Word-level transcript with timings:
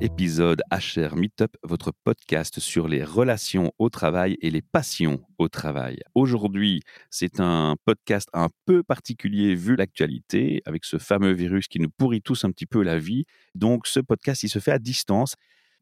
épisode 0.00 0.62
HR 0.70 1.16
Meetup, 1.16 1.56
votre 1.64 1.92
podcast 2.04 2.60
sur 2.60 2.86
les 2.86 3.02
relations 3.02 3.72
au 3.78 3.88
travail 3.88 4.36
et 4.40 4.50
les 4.50 4.62
passions 4.62 5.20
au 5.38 5.48
travail. 5.48 5.98
Aujourd'hui, 6.14 6.82
c'est 7.10 7.40
un 7.40 7.76
podcast 7.84 8.28
un 8.32 8.48
peu 8.64 8.82
particulier 8.82 9.54
vu 9.54 9.74
l'actualité 9.74 10.62
avec 10.66 10.84
ce 10.84 10.98
fameux 10.98 11.32
virus 11.32 11.66
qui 11.66 11.80
nous 11.80 11.90
pourrit 11.90 12.22
tous 12.22 12.44
un 12.44 12.50
petit 12.50 12.66
peu 12.66 12.82
la 12.82 12.98
vie. 12.98 13.24
Donc 13.54 13.86
ce 13.86 13.98
podcast, 14.00 14.44
il 14.44 14.48
se 14.48 14.60
fait 14.60 14.72
à 14.72 14.78
distance 14.78 15.34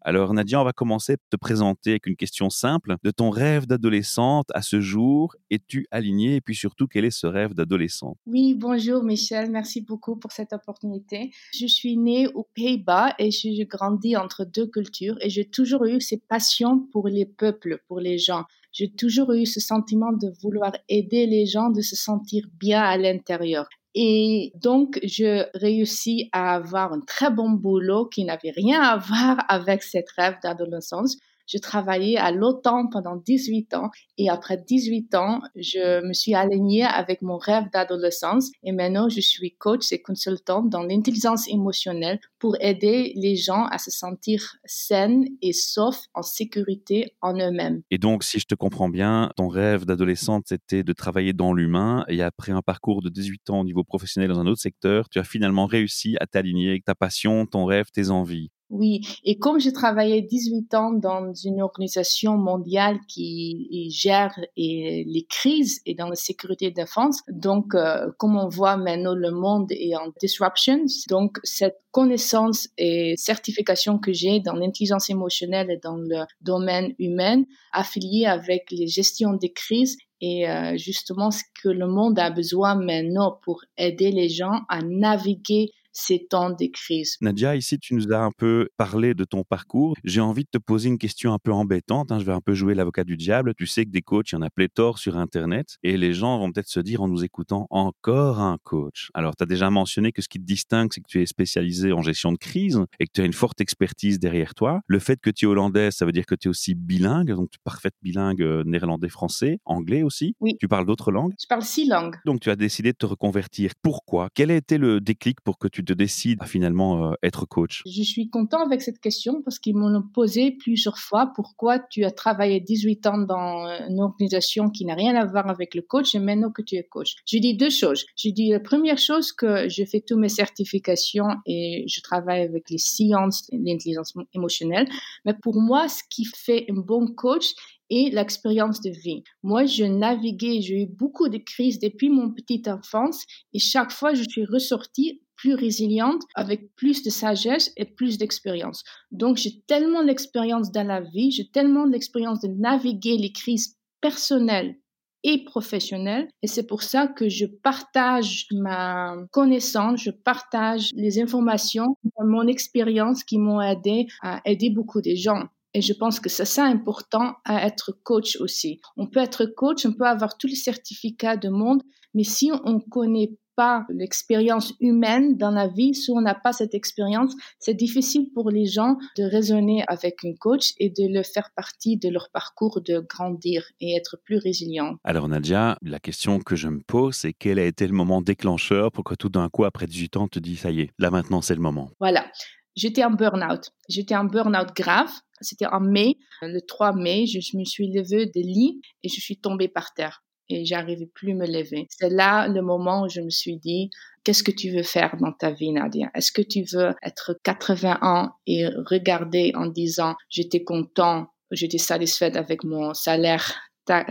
alors 0.06 0.32
Nadia, 0.32 0.60
on 0.60 0.64
va 0.64 0.72
commencer 0.72 1.16
te 1.30 1.36
présenter 1.36 1.90
avec 1.90 2.06
une 2.06 2.14
question 2.14 2.48
simple. 2.48 2.94
De 3.02 3.10
ton 3.10 3.28
rêve 3.28 3.66
d'adolescente 3.66 4.46
à 4.54 4.62
ce 4.62 4.80
jour, 4.80 5.34
es-tu 5.50 5.88
alignée? 5.90 6.36
Et 6.36 6.40
puis 6.40 6.54
surtout, 6.54 6.86
quel 6.86 7.04
est 7.04 7.10
ce 7.10 7.26
rêve 7.26 7.54
d'adolescente? 7.54 8.16
Oui, 8.24 8.54
bonjour 8.54 9.02
Michel, 9.02 9.50
merci 9.50 9.80
beaucoup 9.80 10.14
pour 10.14 10.30
cette 10.30 10.52
opportunité. 10.52 11.32
Je 11.52 11.66
suis 11.66 11.96
née 11.96 12.28
aux 12.28 12.46
Pays-Bas 12.54 13.14
et 13.18 13.32
j'ai 13.32 13.66
grandi 13.66 14.16
entre 14.16 14.44
deux 14.44 14.68
cultures 14.68 15.16
et 15.22 15.28
j'ai 15.28 15.44
toujours 15.44 15.84
eu 15.86 16.00
cette 16.00 16.24
passion 16.28 16.86
pour 16.92 17.08
les 17.08 17.26
peuples, 17.26 17.82
pour 17.88 17.98
les 17.98 18.16
gens. 18.16 18.44
J'ai 18.70 18.92
toujours 18.92 19.32
eu 19.32 19.44
ce 19.44 19.58
sentiment 19.58 20.12
de 20.12 20.32
vouloir 20.40 20.70
aider 20.88 21.26
les 21.26 21.46
gens, 21.46 21.70
de 21.70 21.80
se 21.80 21.96
sentir 21.96 22.46
bien 22.60 22.80
à 22.80 22.96
l'intérieur. 22.96 23.66
Et 23.98 24.52
donc, 24.56 25.00
je 25.02 25.46
réussis 25.58 26.28
à 26.32 26.54
avoir 26.54 26.92
un 26.92 27.00
très 27.00 27.30
bon 27.30 27.48
boulot 27.48 28.04
qui 28.04 28.24
n'avait 28.26 28.52
rien 28.54 28.82
à 28.82 28.98
voir 28.98 29.38
avec 29.48 29.82
cette 29.82 30.10
rêve 30.10 30.36
d'adolescence. 30.42 31.16
Je 31.46 31.58
travaillais 31.58 32.16
à 32.16 32.30
l'OTAN 32.30 32.88
pendant 32.88 33.16
18 33.16 33.74
ans 33.74 33.90
et 34.18 34.28
après 34.28 34.56
18 34.56 35.14
ans, 35.14 35.40
je 35.54 36.06
me 36.06 36.12
suis 36.12 36.34
alignée 36.34 36.84
avec 36.84 37.22
mon 37.22 37.36
rêve 37.36 37.64
d'adolescence 37.72 38.50
et 38.62 38.72
maintenant 38.72 39.08
je 39.08 39.20
suis 39.20 39.54
coach 39.56 39.92
et 39.92 40.02
consultante 40.02 40.68
dans 40.70 40.82
l'intelligence 40.82 41.48
émotionnelle 41.48 42.20
pour 42.38 42.56
aider 42.60 43.12
les 43.16 43.36
gens 43.36 43.66
à 43.66 43.78
se 43.78 43.90
sentir 43.90 44.56
saines 44.64 45.24
et 45.42 45.52
saufs 45.52 46.06
en 46.14 46.22
sécurité 46.22 47.12
en 47.20 47.34
eux-mêmes. 47.34 47.82
Et 47.90 47.98
donc, 47.98 48.24
si 48.24 48.38
je 48.38 48.46
te 48.46 48.54
comprends 48.54 48.88
bien, 48.88 49.30
ton 49.36 49.48
rêve 49.48 49.84
d'adolescente, 49.84 50.44
c'était 50.46 50.82
de 50.82 50.92
travailler 50.92 51.32
dans 51.32 51.52
l'humain 51.52 52.04
et 52.08 52.22
après 52.22 52.52
un 52.52 52.62
parcours 52.62 53.02
de 53.02 53.08
18 53.08 53.50
ans 53.50 53.60
au 53.60 53.64
niveau 53.64 53.84
professionnel 53.84 54.30
dans 54.30 54.40
un 54.40 54.46
autre 54.46 54.60
secteur, 54.60 55.08
tu 55.08 55.18
as 55.18 55.24
finalement 55.24 55.66
réussi 55.66 56.16
à 56.20 56.26
t'aligner 56.26 56.70
avec 56.70 56.84
ta 56.84 56.94
passion, 56.94 57.46
ton 57.46 57.64
rêve, 57.64 57.86
tes 57.92 58.10
envies. 58.10 58.50
Oui, 58.68 59.00
et 59.22 59.38
comme 59.38 59.60
j'ai 59.60 59.72
travaillé 59.72 60.22
18 60.22 60.74
ans 60.74 60.92
dans 60.92 61.32
une 61.32 61.62
organisation 61.62 62.36
mondiale 62.36 62.98
qui 63.06 63.88
gère 63.90 64.36
les 64.56 65.26
crises 65.30 65.80
et 65.86 65.94
dans 65.94 66.08
la 66.08 66.16
sécurité 66.16 66.66
et 66.66 66.70
défense, 66.72 67.20
donc 67.30 67.76
euh, 67.76 68.10
comme 68.18 68.36
on 68.36 68.48
voit 68.48 68.76
maintenant 68.76 69.14
le 69.14 69.30
monde 69.30 69.70
est 69.70 69.94
en 69.94 70.10
disruption, 70.20 70.84
donc 71.08 71.38
cette 71.44 71.78
connaissance 71.92 72.68
et 72.76 73.14
certification 73.16 73.98
que 73.98 74.12
j'ai 74.12 74.40
dans 74.40 74.54
l'intelligence 74.54 75.10
émotionnelle 75.10 75.70
et 75.70 75.78
dans 75.78 75.96
le 75.96 76.24
domaine 76.40 76.92
humain, 76.98 77.44
affiliée 77.72 78.26
avec 78.26 78.72
les 78.72 78.88
gestions 78.88 79.34
des 79.34 79.52
crises 79.52 79.96
et 80.20 80.48
euh, 80.48 80.76
justement 80.76 81.30
ce 81.30 81.42
que 81.62 81.68
le 81.68 81.86
monde 81.86 82.18
a 82.18 82.30
besoin 82.30 82.74
maintenant 82.74 83.38
pour 83.44 83.60
aider 83.78 84.10
les 84.10 84.28
gens 84.28 84.62
à 84.68 84.82
naviguer 84.82 85.70
ces 85.96 86.26
temps 86.28 86.50
de 86.50 86.66
crise. 86.70 87.16
Nadia, 87.22 87.56
ici, 87.56 87.78
tu 87.78 87.94
nous 87.94 88.12
as 88.12 88.18
un 88.18 88.30
peu 88.30 88.68
parlé 88.76 89.14
de 89.14 89.24
ton 89.24 89.44
parcours. 89.44 89.96
J'ai 90.04 90.20
envie 90.20 90.44
de 90.44 90.50
te 90.50 90.58
poser 90.58 90.88
une 90.88 90.98
question 90.98 91.32
un 91.32 91.38
peu 91.38 91.52
embêtante. 91.52 92.12
Hein. 92.12 92.18
Je 92.18 92.24
vais 92.24 92.32
un 92.32 92.40
peu 92.40 92.52
jouer 92.52 92.74
l'avocat 92.74 93.02
du 93.04 93.16
diable. 93.16 93.54
Tu 93.56 93.66
sais 93.66 93.84
que 93.86 93.90
des 93.90 94.02
coachs, 94.02 94.30
il 94.30 94.34
y 94.34 94.38
en 94.38 94.42
a 94.42 94.50
pléthore 94.50 94.98
sur 94.98 95.16
Internet. 95.16 95.78
Et 95.82 95.96
les 95.96 96.12
gens 96.12 96.38
vont 96.38 96.52
peut-être 96.52 96.68
se 96.68 96.80
dire 96.80 97.00
en 97.00 97.08
nous 97.08 97.24
écoutant 97.24 97.66
encore 97.70 98.40
un 98.40 98.58
coach. 98.62 99.08
Alors, 99.14 99.36
tu 99.36 99.42
as 99.42 99.46
déjà 99.46 99.70
mentionné 99.70 100.12
que 100.12 100.20
ce 100.20 100.28
qui 100.28 100.38
te 100.38 100.44
distingue, 100.44 100.90
c'est 100.92 101.00
que 101.00 101.08
tu 101.08 101.22
es 101.22 101.26
spécialisé 101.26 101.92
en 101.92 102.02
gestion 102.02 102.30
de 102.30 102.36
crise 102.36 102.78
et 103.00 103.06
que 103.06 103.12
tu 103.14 103.22
as 103.22 103.24
une 103.24 103.32
forte 103.32 103.62
expertise 103.62 104.18
derrière 104.18 104.54
toi. 104.54 104.80
Le 104.86 104.98
fait 104.98 105.18
que 105.18 105.30
tu 105.30 105.46
es 105.46 105.48
hollandais, 105.48 105.90
ça 105.90 106.04
veut 106.04 106.12
dire 106.12 106.26
que 106.26 106.34
tu 106.34 106.48
es 106.48 106.50
aussi 106.50 106.74
bilingue, 106.74 107.32
donc 107.32 107.50
tu 107.50 107.56
es 107.56 107.64
parfaite 107.64 107.94
bilingue 108.02 108.42
euh, 108.42 108.62
néerlandais-français, 108.66 109.60
anglais 109.64 110.02
aussi. 110.02 110.36
Oui. 110.40 110.56
Tu 110.60 110.68
parles 110.68 110.84
d'autres 110.84 111.10
langues 111.10 111.32
Je 111.40 111.46
parle 111.46 111.62
six 111.62 111.88
langues. 111.88 112.16
Donc, 112.26 112.40
tu 112.40 112.50
as 112.50 112.56
décidé 112.56 112.92
de 112.92 112.98
te 112.98 113.06
reconvertir. 113.06 113.72
Pourquoi? 113.80 114.28
Quel 114.34 114.50
a 114.50 114.56
été 114.56 114.76
le 114.76 115.00
déclic 115.00 115.40
pour 115.40 115.58
que 115.58 115.68
tu 115.68 115.82
te 115.94 116.46
finalement 116.46 117.12
euh, 117.12 117.30
coach 117.48 117.82
Je 117.86 118.02
suis 118.02 118.28
content 118.30 118.64
avec 118.64 118.82
cette 118.82 119.00
question 119.00 119.42
parce 119.42 119.58
qu'ils 119.58 119.76
m'ont 119.76 120.02
posé 120.02 120.52
plusieurs 120.52 120.98
fois 120.98 121.32
pourquoi 121.34 121.78
tu 121.78 122.04
as 122.04 122.10
travaillé 122.10 122.60
18 122.60 123.06
ans 123.06 123.18
dans 123.18 123.66
une 123.88 124.00
organisation 124.00 124.70
qui 124.70 124.84
n'a 124.84 124.94
rien 124.94 125.14
à 125.16 125.24
voir 125.24 125.48
avec 125.48 125.74
le 125.74 125.82
coach 125.82 126.14
et 126.14 126.18
maintenant 126.18 126.50
que 126.50 126.62
tu 126.62 126.76
es 126.76 126.84
coach. 126.84 127.14
Je 127.26 127.38
dis 127.38 127.56
deux 127.56 127.70
choses. 127.70 128.04
Je 128.16 128.30
dis 128.30 128.50
la 128.50 128.60
première 128.60 128.98
chose 128.98 129.32
que 129.32 129.68
je 129.68 129.84
fais 129.84 130.00
toutes 130.00 130.18
mes 130.18 130.28
certifications 130.28 131.28
et 131.46 131.84
je 131.88 132.00
travaille 132.00 132.42
avec 132.42 132.70
les 132.70 132.78
sciences 132.78 133.48
l'intelligence 133.52 134.14
émotionnelle. 134.34 134.88
Mais 135.24 135.34
pour 135.34 135.60
moi, 135.60 135.88
ce 135.88 136.02
qui 136.08 136.24
fait 136.24 136.66
un 136.70 136.80
bon 136.80 137.06
coach, 137.06 137.54
et 137.90 138.10
l'expérience 138.10 138.80
de 138.80 138.90
vie. 138.90 139.22
Moi, 139.42 139.64
je 139.64 139.84
naviguais, 139.84 140.60
j'ai 140.60 140.82
eu 140.82 140.86
beaucoup 140.86 141.28
de 141.28 141.38
crises 141.38 141.78
depuis 141.78 142.10
mon 142.10 142.32
petite 142.32 142.68
enfance 142.68 143.24
et 143.52 143.58
chaque 143.58 143.92
fois, 143.92 144.14
je 144.14 144.24
suis 144.28 144.44
ressortie 144.44 145.22
plus 145.36 145.54
résiliente, 145.54 146.22
avec 146.34 146.74
plus 146.76 147.02
de 147.02 147.10
sagesse 147.10 147.72
et 147.76 147.84
plus 147.84 148.18
d'expérience. 148.18 148.82
Donc, 149.10 149.36
j'ai 149.36 149.60
tellement 149.66 150.04
d'expérience 150.04 150.72
dans 150.72 150.86
la 150.86 151.00
vie, 151.00 151.30
j'ai 151.30 151.48
tellement 151.50 151.84
l'expérience 151.84 152.40
de 152.40 152.48
naviguer 152.48 153.16
les 153.18 153.32
crises 153.32 153.76
personnelles 154.00 154.76
et 155.22 155.44
professionnelles. 155.44 156.28
Et 156.42 156.46
c'est 156.46 156.66
pour 156.66 156.82
ça 156.82 157.08
que 157.08 157.28
je 157.28 157.46
partage 157.46 158.46
ma 158.52 159.16
connaissance, 159.32 160.02
je 160.02 160.10
partage 160.10 160.90
les 160.94 161.20
informations, 161.20 161.96
mon 162.20 162.46
expérience 162.46 163.24
qui 163.24 163.38
m'ont 163.38 163.60
aidé 163.60 164.06
à 164.22 164.40
aider 164.44 164.70
beaucoup 164.70 165.02
de 165.02 165.14
gens. 165.14 165.44
Et 165.74 165.82
je 165.82 165.92
pense 165.92 166.20
que 166.20 166.30
c'est 166.30 166.46
ça 166.46 166.64
important 166.64 167.34
à 167.44 167.66
être 167.66 167.92
coach 168.02 168.36
aussi. 168.40 168.80
On 168.96 169.08
peut 169.08 169.20
être 169.20 169.44
coach, 169.44 169.84
on 169.84 169.92
peut 169.92 170.06
avoir 170.06 170.38
tous 170.38 170.46
les 170.46 170.54
certificats 170.54 171.36
du 171.36 171.50
monde, 171.50 171.82
mais 172.14 172.24
si 172.24 172.50
on 172.64 172.74
ne 172.74 172.90
connaît 172.90 173.36
pas 173.56 173.86
l'expérience 173.88 174.74
humaine 174.80 175.36
dans 175.36 175.50
la 175.50 175.66
vie, 175.66 175.94
si 175.94 176.10
on 176.10 176.20
n'a 176.20 176.34
pas 176.34 176.52
cette 176.52 176.74
expérience, 176.74 177.34
c'est 177.58 177.74
difficile 177.74 178.28
pour 178.34 178.50
les 178.50 178.66
gens 178.66 178.96
de 179.16 179.24
raisonner 179.24 179.84
avec 179.88 180.24
un 180.24 180.34
coach 180.38 180.72
et 180.78 180.90
de 180.90 181.12
le 181.12 181.22
faire 181.22 181.50
partie 181.56 181.96
de 181.96 182.08
leur 182.08 182.28
parcours 182.32 182.80
de 182.82 183.00
grandir 183.00 183.64
et 183.80 183.96
être 183.96 184.18
plus 184.24 184.38
résilient. 184.38 184.96
Alors 185.04 185.28
Nadia, 185.28 185.78
la 185.82 185.98
question 185.98 186.38
que 186.38 186.56
je 186.56 186.68
me 186.68 186.80
pose, 186.80 187.16
c'est 187.16 187.32
quel 187.32 187.58
a 187.58 187.64
été 187.64 187.86
le 187.86 187.94
moment 187.94 188.20
déclencheur 188.20 188.92
pour 188.92 189.04
que 189.04 189.14
tout 189.14 189.30
d'un 189.30 189.48
coup, 189.48 189.64
après 189.64 189.86
18 189.86 190.16
ans, 190.16 190.28
tu 190.28 190.40
te 190.40 190.44
dis, 190.44 190.56
ça 190.56 190.70
y 190.70 190.80
est, 190.82 190.90
là 190.98 191.10
maintenant, 191.10 191.40
c'est 191.40 191.54
le 191.54 191.60
moment? 191.60 191.90
Voilà. 191.98 192.26
J'étais 192.74 193.04
en 193.04 193.10
burn-out. 193.10 193.70
J'étais 193.88 194.14
en 194.14 194.24
burn-out 194.24 194.76
grave. 194.76 195.10
C'était 195.40 195.66
en 195.66 195.80
mai, 195.80 196.18
le 196.42 196.60
3 196.60 196.94
mai, 196.94 197.26
je 197.26 197.56
me 197.56 197.64
suis 197.64 197.90
levée 197.90 198.26
de 198.26 198.40
lit 198.40 198.80
et 199.02 199.08
je 199.08 199.20
suis 199.20 199.38
tombée 199.38 199.68
par 199.68 199.92
terre 199.94 200.22
et 200.48 200.64
j'arrivais 200.64 201.06
plus 201.06 201.34
me 201.34 201.46
lever. 201.46 201.86
C'est 201.90 202.10
là 202.10 202.48
le 202.48 202.62
moment 202.62 203.02
où 203.02 203.08
je 203.08 203.20
me 203.20 203.30
suis 203.30 203.56
dit, 203.56 203.90
qu'est-ce 204.24 204.42
que 204.42 204.50
tu 204.50 204.70
veux 204.70 204.82
faire 204.82 205.16
dans 205.20 205.32
ta 205.32 205.50
vie, 205.50 205.72
Nadia? 205.72 206.10
Est-ce 206.14 206.32
que 206.32 206.42
tu 206.42 206.64
veux 206.72 206.94
être 207.02 207.38
80 207.42 207.98
ans 208.02 208.30
et 208.46 208.66
regarder 208.66 209.52
en 209.54 209.66
disant, 209.66 210.14
j'étais 210.28 210.64
content, 210.64 211.28
j'étais 211.50 211.78
satisfaite 211.78 212.36
avec 212.36 212.64
mon 212.64 212.94
salaire 212.94 213.54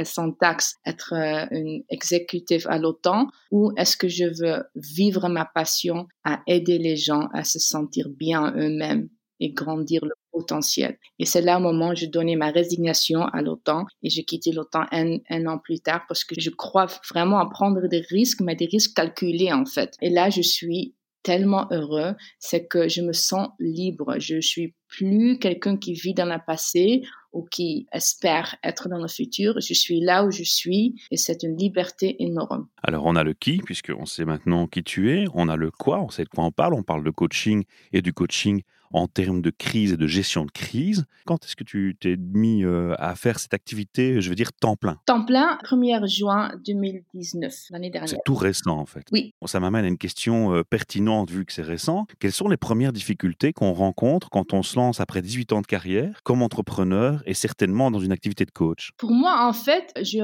sans 0.04 0.32
taxe, 0.32 0.76
être 0.86 1.14
euh, 1.14 1.46
une 1.52 1.84
exécutive 1.90 2.66
à 2.70 2.78
l'OTAN, 2.78 3.28
ou 3.52 3.72
est-ce 3.78 3.98
que 3.98 4.08
je 4.08 4.26
veux 4.26 4.64
vivre 4.76 5.28
ma 5.28 5.46
passion 5.46 6.08
à 6.24 6.42
aider 6.48 6.78
les 6.78 6.96
gens 6.96 7.28
à 7.34 7.44
se 7.44 7.60
sentir 7.60 8.08
bien 8.10 8.54
eux-mêmes 8.56 9.10
et 9.40 9.52
grandir 9.52 10.06
le 10.06 10.14
potentiel. 10.36 10.98
Et 11.18 11.26
c'est 11.26 11.42
là 11.42 11.58
au 11.58 11.62
moment 11.62 11.92
où 11.92 11.96
je 11.96 12.08
donnais 12.08 12.36
ma 12.36 12.52
résignation 12.52 13.22
à 13.22 13.42
l'OTAN 13.42 13.86
et 14.04 14.10
j'ai 14.10 14.26
quitté 14.26 14.52
l'OTAN 14.52 14.86
un, 14.92 15.18
un, 15.30 15.46
an 15.48 15.58
plus 15.58 15.80
tard 15.80 16.04
parce 16.10 16.26
que 16.26 16.36
je 16.38 16.50
crois 16.50 16.88
vraiment 17.10 17.40
à 17.40 17.50
prendre 17.50 17.88
des 17.88 18.02
risques, 18.02 18.42
mais 18.42 18.56
des 18.56 18.66
risques 18.66 18.96
calculés 18.96 19.54
en 19.54 19.66
fait. 19.66 19.96
Et 20.02 20.10
là, 20.10 20.30
je 20.30 20.42
suis 20.42 20.94
tellement 21.24 21.68
heureux, 21.72 22.14
c'est 22.38 22.68
que 22.68 22.88
je 22.88 23.02
me 23.02 23.14
sens 23.14 23.48
libre. 23.60 24.16
Je 24.20 24.40
suis 24.40 24.76
plus 24.88 25.40
quelqu'un 25.40 25.76
qui 25.76 25.94
vit 25.94 26.14
dans 26.14 26.26
le 26.26 26.38
passé 26.46 27.02
ou 27.34 27.44
qui 27.44 27.88
espère 27.92 28.56
être 28.64 28.90
dans 28.90 29.02
le 29.02 29.08
futur. 29.08 29.60
Je 29.60 29.74
suis 29.74 30.02
là 30.02 30.24
où 30.24 30.32
je 30.32 30.44
suis 30.44 31.02
et 31.10 31.18
c'est 31.18 31.42
une 31.42 31.58
liberté 31.58 32.22
énorme. 32.24 32.68
Alors 32.84 33.06
on 33.06 33.16
a 33.16 33.24
le 33.24 33.34
qui, 33.34 33.58
puisqu'on 33.58 34.06
sait 34.06 34.24
maintenant 34.24 34.68
qui 34.68 34.84
tu 34.84 35.18
es, 35.18 35.26
on 35.34 35.50
a 35.50 35.56
le 35.56 35.72
quoi, 35.72 36.00
on 36.02 36.10
sait 36.10 36.26
de 36.26 36.30
quoi 36.30 36.44
on 36.44 36.52
parle, 36.52 36.76
on 36.76 36.84
parle 36.84 37.04
de 37.04 37.10
coaching 37.10 37.64
et 37.92 38.04
du 38.04 38.14
coaching 38.14 38.62
en 38.96 39.08
termes 39.08 39.42
de 39.42 39.50
crise 39.50 39.92
et 39.92 39.98
de 39.98 40.08
gestion 40.08 40.46
de 40.46 40.52
crise. 40.52 41.06
Quand 41.26 41.44
est-ce 41.44 41.56
que 41.56 41.66
tu 41.66 41.98
t'es 42.00 42.16
mis 42.16 42.64
euh, 42.64 42.96
à 42.98 43.16
faire 43.16 43.40
cette 43.40 43.54
activité, 43.54 44.22
je 44.22 44.30
veux 44.30 44.36
dire, 44.36 44.54
temps 44.54 44.78
plein? 44.78 45.00
Temps 45.06 45.26
plein, 45.26 45.58
1er 45.66 46.08
juin 46.08 46.52
2019, 46.66 47.54
l'année 47.72 47.90
dernière. 47.90 48.10
C'est 48.10 48.24
tout 48.24 48.36
récent, 48.36 48.78
en 48.78 48.86
fait. 48.86 49.06
Oui. 49.12 49.34
Bon, 49.42 49.48
ça 49.48 49.60
m'amène 49.60 49.84
à 49.84 49.88
une 49.90 49.98
question 49.98 50.54
euh, 50.54 50.64
pertinente, 50.64 51.30
vu 51.30 51.46
que 51.46 51.52
c'est 51.52 51.62
récent. 51.62 52.06
Quelles 52.20 52.32
sont 52.32 52.48
les 52.48 52.58
premières 52.58 52.94
difficultés 52.94 53.52
qu'on 53.52 53.74
rencontre 53.74 54.30
quand 54.30 54.54
on 54.54 54.64
se 54.64 54.78
lance 54.78 55.02
après 55.02 55.22
18 55.22 55.52
ans 55.52 55.62
de 55.62 55.68
carrière, 55.68 56.22
comme 56.24 56.42
entrepreneur 56.42 57.22
et 57.26 57.34
certainement 57.34 57.92
dans 57.92 58.00
une 58.00 58.14
activité 58.14 58.46
de 58.46 58.52
coach? 58.52 58.92
Pour 58.98 59.12
moi, 59.12 59.46
en 59.46 59.54
fait, 59.54 59.92
j'ai 60.02 60.22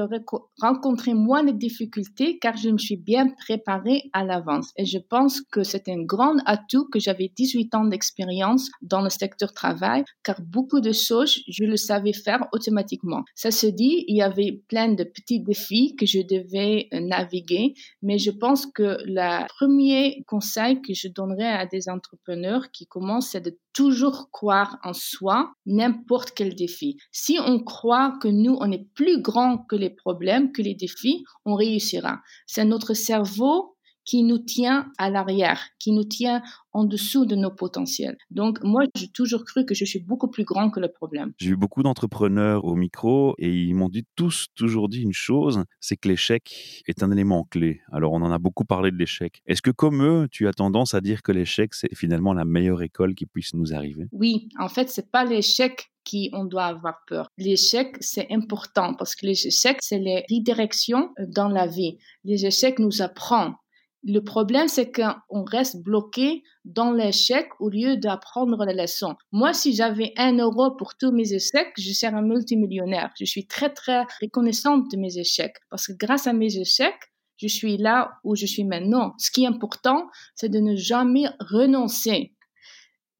rencontré 0.60 1.12
moins 1.12 1.44
de 1.44 1.52
difficultés 1.52 2.38
car 2.38 2.56
je 2.56 2.70
me 2.70 2.78
suis 2.78 2.96
bien 2.96 3.28
préparée 3.28 4.08
à 4.14 4.24
l'avance. 4.24 4.72
Et 4.78 4.86
je 4.86 4.98
pense 4.98 5.42
que 5.42 5.62
c'est 5.62 5.90
un 5.90 6.02
grand 6.02 6.36
atout 6.46 6.88
que 6.90 6.98
j'avais 6.98 7.30
18 7.36 7.74
ans 7.74 7.84
d'expérience 7.84 8.61
dans 8.80 9.00
le 9.00 9.10
secteur 9.10 9.52
travail, 9.52 10.04
car 10.22 10.40
beaucoup 10.40 10.80
de 10.80 10.92
choses, 10.92 11.40
je 11.48 11.64
le 11.64 11.76
savais 11.76 12.12
faire 12.12 12.46
automatiquement. 12.52 13.24
Ça 13.34 13.50
se 13.50 13.66
dit, 13.66 14.04
il 14.08 14.16
y 14.16 14.22
avait 14.22 14.62
plein 14.68 14.88
de 14.88 15.04
petits 15.04 15.40
défis 15.40 15.96
que 15.96 16.06
je 16.06 16.20
devais 16.20 16.88
euh, 16.92 17.00
naviguer, 17.00 17.74
mais 18.02 18.18
je 18.18 18.30
pense 18.30 18.66
que 18.66 18.98
le 19.04 19.46
premier 19.48 20.22
conseil 20.26 20.80
que 20.82 20.94
je 20.94 21.08
donnerais 21.08 21.52
à 21.52 21.66
des 21.66 21.88
entrepreneurs 21.88 22.70
qui 22.70 22.86
commencent, 22.86 23.30
c'est 23.30 23.40
de 23.40 23.58
toujours 23.72 24.30
croire 24.30 24.78
en 24.82 24.92
soi, 24.92 25.52
n'importe 25.66 26.32
quel 26.34 26.54
défi. 26.54 26.98
Si 27.10 27.38
on 27.44 27.60
croit 27.60 28.18
que 28.20 28.28
nous, 28.28 28.56
on 28.60 28.70
est 28.70 28.86
plus 28.94 29.20
grand 29.20 29.58
que 29.58 29.76
les 29.76 29.90
problèmes, 29.90 30.52
que 30.52 30.62
les 30.62 30.74
défis, 30.74 31.24
on 31.44 31.54
réussira. 31.54 32.20
C'est 32.46 32.64
notre 32.64 32.94
cerveau 32.94 33.76
qui 34.04 34.22
nous 34.22 34.38
tient 34.38 34.90
à 34.98 35.10
l'arrière, 35.10 35.68
qui 35.78 35.92
nous 35.92 36.04
tient 36.04 36.42
en 36.72 36.84
dessous 36.84 37.26
de 37.26 37.36
nos 37.36 37.50
potentiels. 37.50 38.16
Donc 38.30 38.62
moi, 38.62 38.84
j'ai 38.96 39.08
toujours 39.08 39.44
cru 39.44 39.64
que 39.64 39.74
je 39.74 39.84
suis 39.84 40.00
beaucoup 40.00 40.28
plus 40.28 40.44
grand 40.44 40.70
que 40.70 40.80
le 40.80 40.88
problème. 40.88 41.32
J'ai 41.38 41.50
eu 41.50 41.56
beaucoup 41.56 41.82
d'entrepreneurs 41.82 42.64
au 42.64 42.74
micro 42.74 43.34
et 43.38 43.52
ils 43.52 43.74
m'ont 43.74 43.88
dit 43.88 44.06
tous 44.16 44.46
toujours 44.54 44.88
dit 44.88 45.02
une 45.02 45.12
chose, 45.12 45.64
c'est 45.80 45.96
que 45.96 46.08
l'échec 46.08 46.82
est 46.86 47.02
un 47.02 47.10
élément 47.10 47.44
clé. 47.44 47.80
Alors 47.92 48.12
on 48.12 48.22
en 48.22 48.32
a 48.32 48.38
beaucoup 48.38 48.64
parlé 48.64 48.90
de 48.90 48.96
l'échec. 48.96 49.42
Est-ce 49.46 49.62
que 49.62 49.70
comme 49.70 50.02
eux, 50.02 50.28
tu 50.30 50.48
as 50.48 50.52
tendance 50.52 50.94
à 50.94 51.00
dire 51.00 51.22
que 51.22 51.32
l'échec 51.32 51.74
c'est 51.74 51.94
finalement 51.94 52.32
la 52.32 52.44
meilleure 52.44 52.82
école 52.82 53.14
qui 53.14 53.26
puisse 53.26 53.54
nous 53.54 53.74
arriver? 53.74 54.06
Oui, 54.12 54.48
en 54.58 54.68
fait, 54.68 54.88
c'est 54.88 55.10
pas 55.10 55.24
l'échec 55.24 55.92
qui 56.04 56.30
on 56.32 56.44
doit 56.44 56.64
avoir 56.64 56.96
peur. 57.06 57.28
L'échec, 57.38 57.96
c'est 58.00 58.26
important 58.30 58.94
parce 58.94 59.14
que 59.14 59.26
les 59.26 59.46
échecs, 59.46 59.78
c'est 59.80 59.98
les 59.98 60.24
redirections 60.30 61.10
dans 61.28 61.48
la 61.48 61.66
vie. 61.66 61.98
Les 62.24 62.44
échecs 62.44 62.78
nous 62.78 63.02
apprennent 63.02 63.54
le 64.04 64.20
problème, 64.20 64.66
c'est 64.68 64.90
qu'on 64.90 65.44
reste 65.44 65.82
bloqué 65.82 66.42
dans 66.64 66.92
l'échec 66.92 67.48
au 67.60 67.68
lieu 67.68 67.96
d'apprendre 67.96 68.64
la 68.64 68.72
leçon. 68.72 69.14
Moi, 69.30 69.52
si 69.52 69.74
j'avais 69.74 70.12
un 70.16 70.38
euro 70.38 70.74
pour 70.76 70.96
tous 70.96 71.12
mes 71.12 71.32
échecs, 71.32 71.72
je 71.78 71.92
serais 71.92 72.14
un 72.14 72.22
multimillionnaire. 72.22 73.10
Je 73.18 73.24
suis 73.24 73.46
très, 73.46 73.70
très 73.70 74.04
reconnaissante 74.20 74.90
de 74.90 74.96
mes 74.96 75.18
échecs 75.18 75.56
parce 75.70 75.86
que 75.86 75.92
grâce 75.92 76.26
à 76.26 76.32
mes 76.32 76.56
échecs, 76.56 77.12
je 77.36 77.48
suis 77.48 77.76
là 77.76 78.10
où 78.24 78.34
je 78.34 78.46
suis 78.46 78.64
maintenant. 78.64 79.12
Ce 79.18 79.30
qui 79.30 79.44
est 79.44 79.48
important, 79.48 80.08
c'est 80.34 80.48
de 80.48 80.58
ne 80.58 80.76
jamais 80.76 81.26
renoncer. 81.40 82.32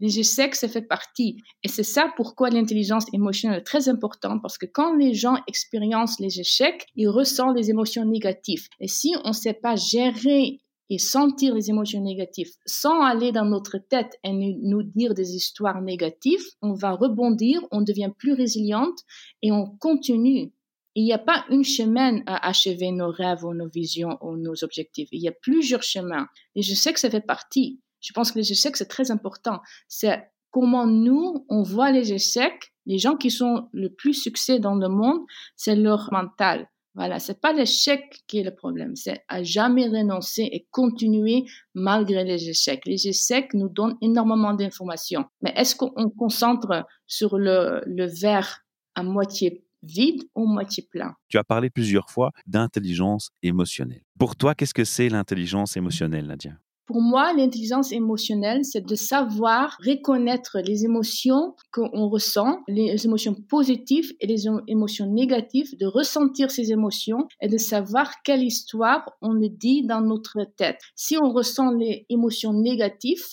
Les 0.01 0.19
échecs, 0.19 0.57
ça 0.57 0.67
fait 0.67 0.83
partie. 0.83 1.37
Et 1.63 1.69
c'est 1.69 1.85
ça 1.85 2.13
pourquoi 2.17 2.51
l'intelligence 2.51 3.07
émotionnelle 3.13 3.61
est 3.61 3.65
très 3.65 3.89
importante, 3.89 4.43
parce 4.43 4.59
que 4.59 4.67
quand 4.67 4.97
les 4.97 5.15
gens 5.15 5.37
expérimentent 5.47 6.19
les 6.19 6.41
échecs, 6.41 6.87
ils 6.97 7.09
ressentent 7.09 7.55
des 7.55 7.71
émotions 7.71 8.05
négatives. 8.05 8.67
Et 8.81 8.89
si 8.89 9.15
on 9.23 9.29
ne 9.29 9.33
sait 9.33 9.55
pas 9.55 9.77
gérer 9.77 10.59
et 10.91 10.99
sentir 10.99 11.55
les 11.55 11.71
émotions 11.71 12.03
négatives 12.03 12.51
sans 12.67 13.03
aller 13.03 13.33
dans 13.33 13.45
notre 13.45 13.79
tête 13.79 14.19
et 14.25 14.33
nous 14.33 14.83
dire 14.83 15.15
des 15.15 15.35
histoires 15.35 15.81
négatives, 15.81 16.45
on 16.61 16.75
va 16.75 16.93
rebondir, 16.93 17.67
on 17.71 17.81
devient 17.83 18.11
plus 18.17 18.33
résiliente 18.33 18.99
et 19.43 19.53
on 19.53 19.67
continue. 19.67 20.53
Il 20.95 21.05
n'y 21.05 21.13
a 21.13 21.19
pas 21.19 21.47
une 21.49 21.65
chemin 21.65 22.21
à 22.27 22.47
achever 22.47 22.91
nos 22.93 23.11
rêves 23.11 23.45
ou 23.45 23.55
nos 23.55 23.69
visions 23.69 24.19
ou 24.21 24.37
nos 24.37 24.63
objectifs. 24.63 25.09
Il 25.13 25.23
y 25.23 25.29
a 25.29 25.33
plusieurs 25.33 25.83
chemins. 25.83 26.27
Et 26.55 26.63
je 26.63 26.75
sais 26.75 26.93
que 26.93 27.01
ça 27.01 27.09
fait 27.09 27.23
partie. 27.23 27.81
Je 28.01 28.13
pense 28.13 28.31
que 28.31 28.39
les 28.39 28.53
échecs, 28.53 28.77
c'est 28.77 28.89
très 28.89 29.11
important. 29.11 29.61
C'est 29.89 30.23
comment 30.51 30.87
nous, 30.87 31.47
on 31.49 31.63
voit 31.63 31.93
les 31.93 32.13
échecs. 32.13 32.75
Les 32.85 32.99
gens 32.99 33.17
qui 33.17 33.31
sont 33.31 33.69
le 33.73 33.89
plus 33.89 34.13
succès 34.13 34.59
dans 34.59 34.75
le 34.75 34.89
monde, 34.89 35.23
c'est 35.57 35.77
leur 35.77 36.13
mental. 36.13 36.69
Voilà, 36.95 37.19
c'est 37.19 37.41
pas 37.41 37.55
l'échec 37.55 38.23
qui 38.27 38.39
est 38.39 38.43
le 38.43 38.55
problème, 38.55 38.97
c'est 38.97 39.25
à 39.29 39.43
jamais 39.43 39.87
renoncer 39.89 40.43
et 40.43 40.67
continuer 40.71 41.45
malgré 41.75 42.23
les 42.23 42.51
échecs. 42.51 42.83
Les 42.85 43.09
échecs 43.09 43.55
nous 43.55 43.71
donnent 43.71 43.97
énormément 44.03 44.53
d'informations, 44.53 45.25
mais 45.41 45.55
est-ce 45.57 45.75
qu'on 45.75 46.11
concentre 46.11 46.85
sur 47.07 47.39
le, 47.39 47.83
verre 48.21 48.61
à 48.95 49.03
moitié 49.03 49.65
vide 49.83 50.23
ou 50.35 50.47
moitié 50.47 50.87
plein? 50.91 51.15
Tu 51.29 51.39
as 51.39 51.45
parlé 51.45 51.71
plusieurs 51.71 52.11
fois 52.11 52.31
d'intelligence 52.47 53.31
émotionnelle. 53.43 54.03
Pour 54.19 54.37
toi, 54.37 54.55
qu'est-ce 54.55 54.75
que 54.75 54.85
c'est 54.85 55.09
l'intelligence 55.09 55.79
émotionnelle, 55.79 56.27
Nadia? 56.27 56.53
Pour 56.93 57.01
moi, 57.01 57.33
l'intelligence 57.33 57.91
émotionnelle, 57.91 58.67
c'est 58.67 58.85
de 58.85 58.95
savoir 58.95 59.79
reconnaître 59.83 60.59
les 60.63 60.85
émotions 60.85 61.55
qu'on 61.73 62.09
ressent, 62.11 62.61
les 62.69 63.07
émotions 63.07 63.35
positives 63.35 64.13
et 64.21 64.27
les 64.27 64.45
émotions 64.69 65.07
négatives, 65.07 65.75
de 65.79 65.87
ressentir 65.87 66.51
ces 66.51 66.71
émotions 66.71 67.29
et 67.41 67.49
de 67.49 67.57
savoir 67.57 68.23
quelle 68.25 68.43
histoire 68.43 69.09
on 69.23 69.33
le 69.33 69.49
dit 69.49 69.87
dans 69.87 70.03
notre 70.03 70.45
tête. 70.59 70.81
Si 70.95 71.17
on 71.17 71.33
ressent 71.33 71.71
les 71.71 72.05
émotions 72.11 72.53
négatives, 72.53 73.25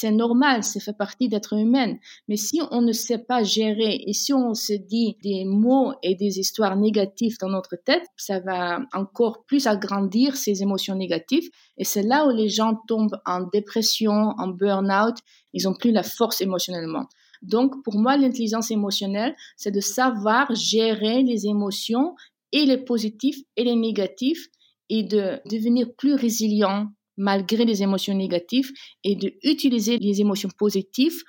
c'est 0.00 0.12
normal, 0.12 0.62
ça 0.62 0.78
fait 0.78 0.96
partie 0.96 1.28
d'être 1.28 1.54
humaine. 1.54 1.98
Mais 2.28 2.36
si 2.36 2.60
on 2.70 2.82
ne 2.82 2.92
sait 2.92 3.18
pas 3.18 3.42
gérer 3.42 4.00
et 4.06 4.12
si 4.12 4.32
on 4.32 4.54
se 4.54 4.72
dit 4.72 5.16
des 5.24 5.44
mots 5.44 5.92
et 6.04 6.14
des 6.14 6.38
histoires 6.38 6.76
négatives 6.76 7.36
dans 7.40 7.48
notre 7.48 7.74
tête, 7.74 8.04
ça 8.16 8.38
va 8.38 8.78
encore 8.92 9.42
plus 9.44 9.66
agrandir 9.66 10.36
ces 10.36 10.62
émotions 10.62 10.94
négatives. 10.94 11.50
Et 11.78 11.84
c'est 11.84 12.04
là 12.04 12.28
où 12.28 12.30
les 12.30 12.48
gens 12.48 12.76
tombent 12.86 13.18
en 13.26 13.40
dépression, 13.40 14.34
en 14.38 14.46
burn-out. 14.46 15.16
Ils 15.52 15.66
ont 15.66 15.74
plus 15.74 15.90
la 15.90 16.04
force 16.04 16.40
émotionnellement. 16.40 17.06
Donc, 17.42 17.82
pour 17.82 17.98
moi, 17.98 18.16
l'intelligence 18.16 18.70
émotionnelle, 18.70 19.34
c'est 19.56 19.72
de 19.72 19.80
savoir 19.80 20.54
gérer 20.54 21.24
les 21.24 21.48
émotions 21.48 22.14
et 22.52 22.66
les 22.66 22.78
positifs 22.78 23.40
et 23.56 23.64
les 23.64 23.74
négatifs 23.74 24.46
et 24.90 25.02
de 25.02 25.40
devenir 25.50 25.88
plus 25.96 26.14
résilient 26.14 26.92
malgré 27.18 27.64
les 27.66 27.82
émotions 27.82 28.14
négatives 28.14 28.72
et 29.04 29.16
d'utiliser 29.16 29.98
les 29.98 30.20
émotions 30.20 30.48
positives 30.56 31.22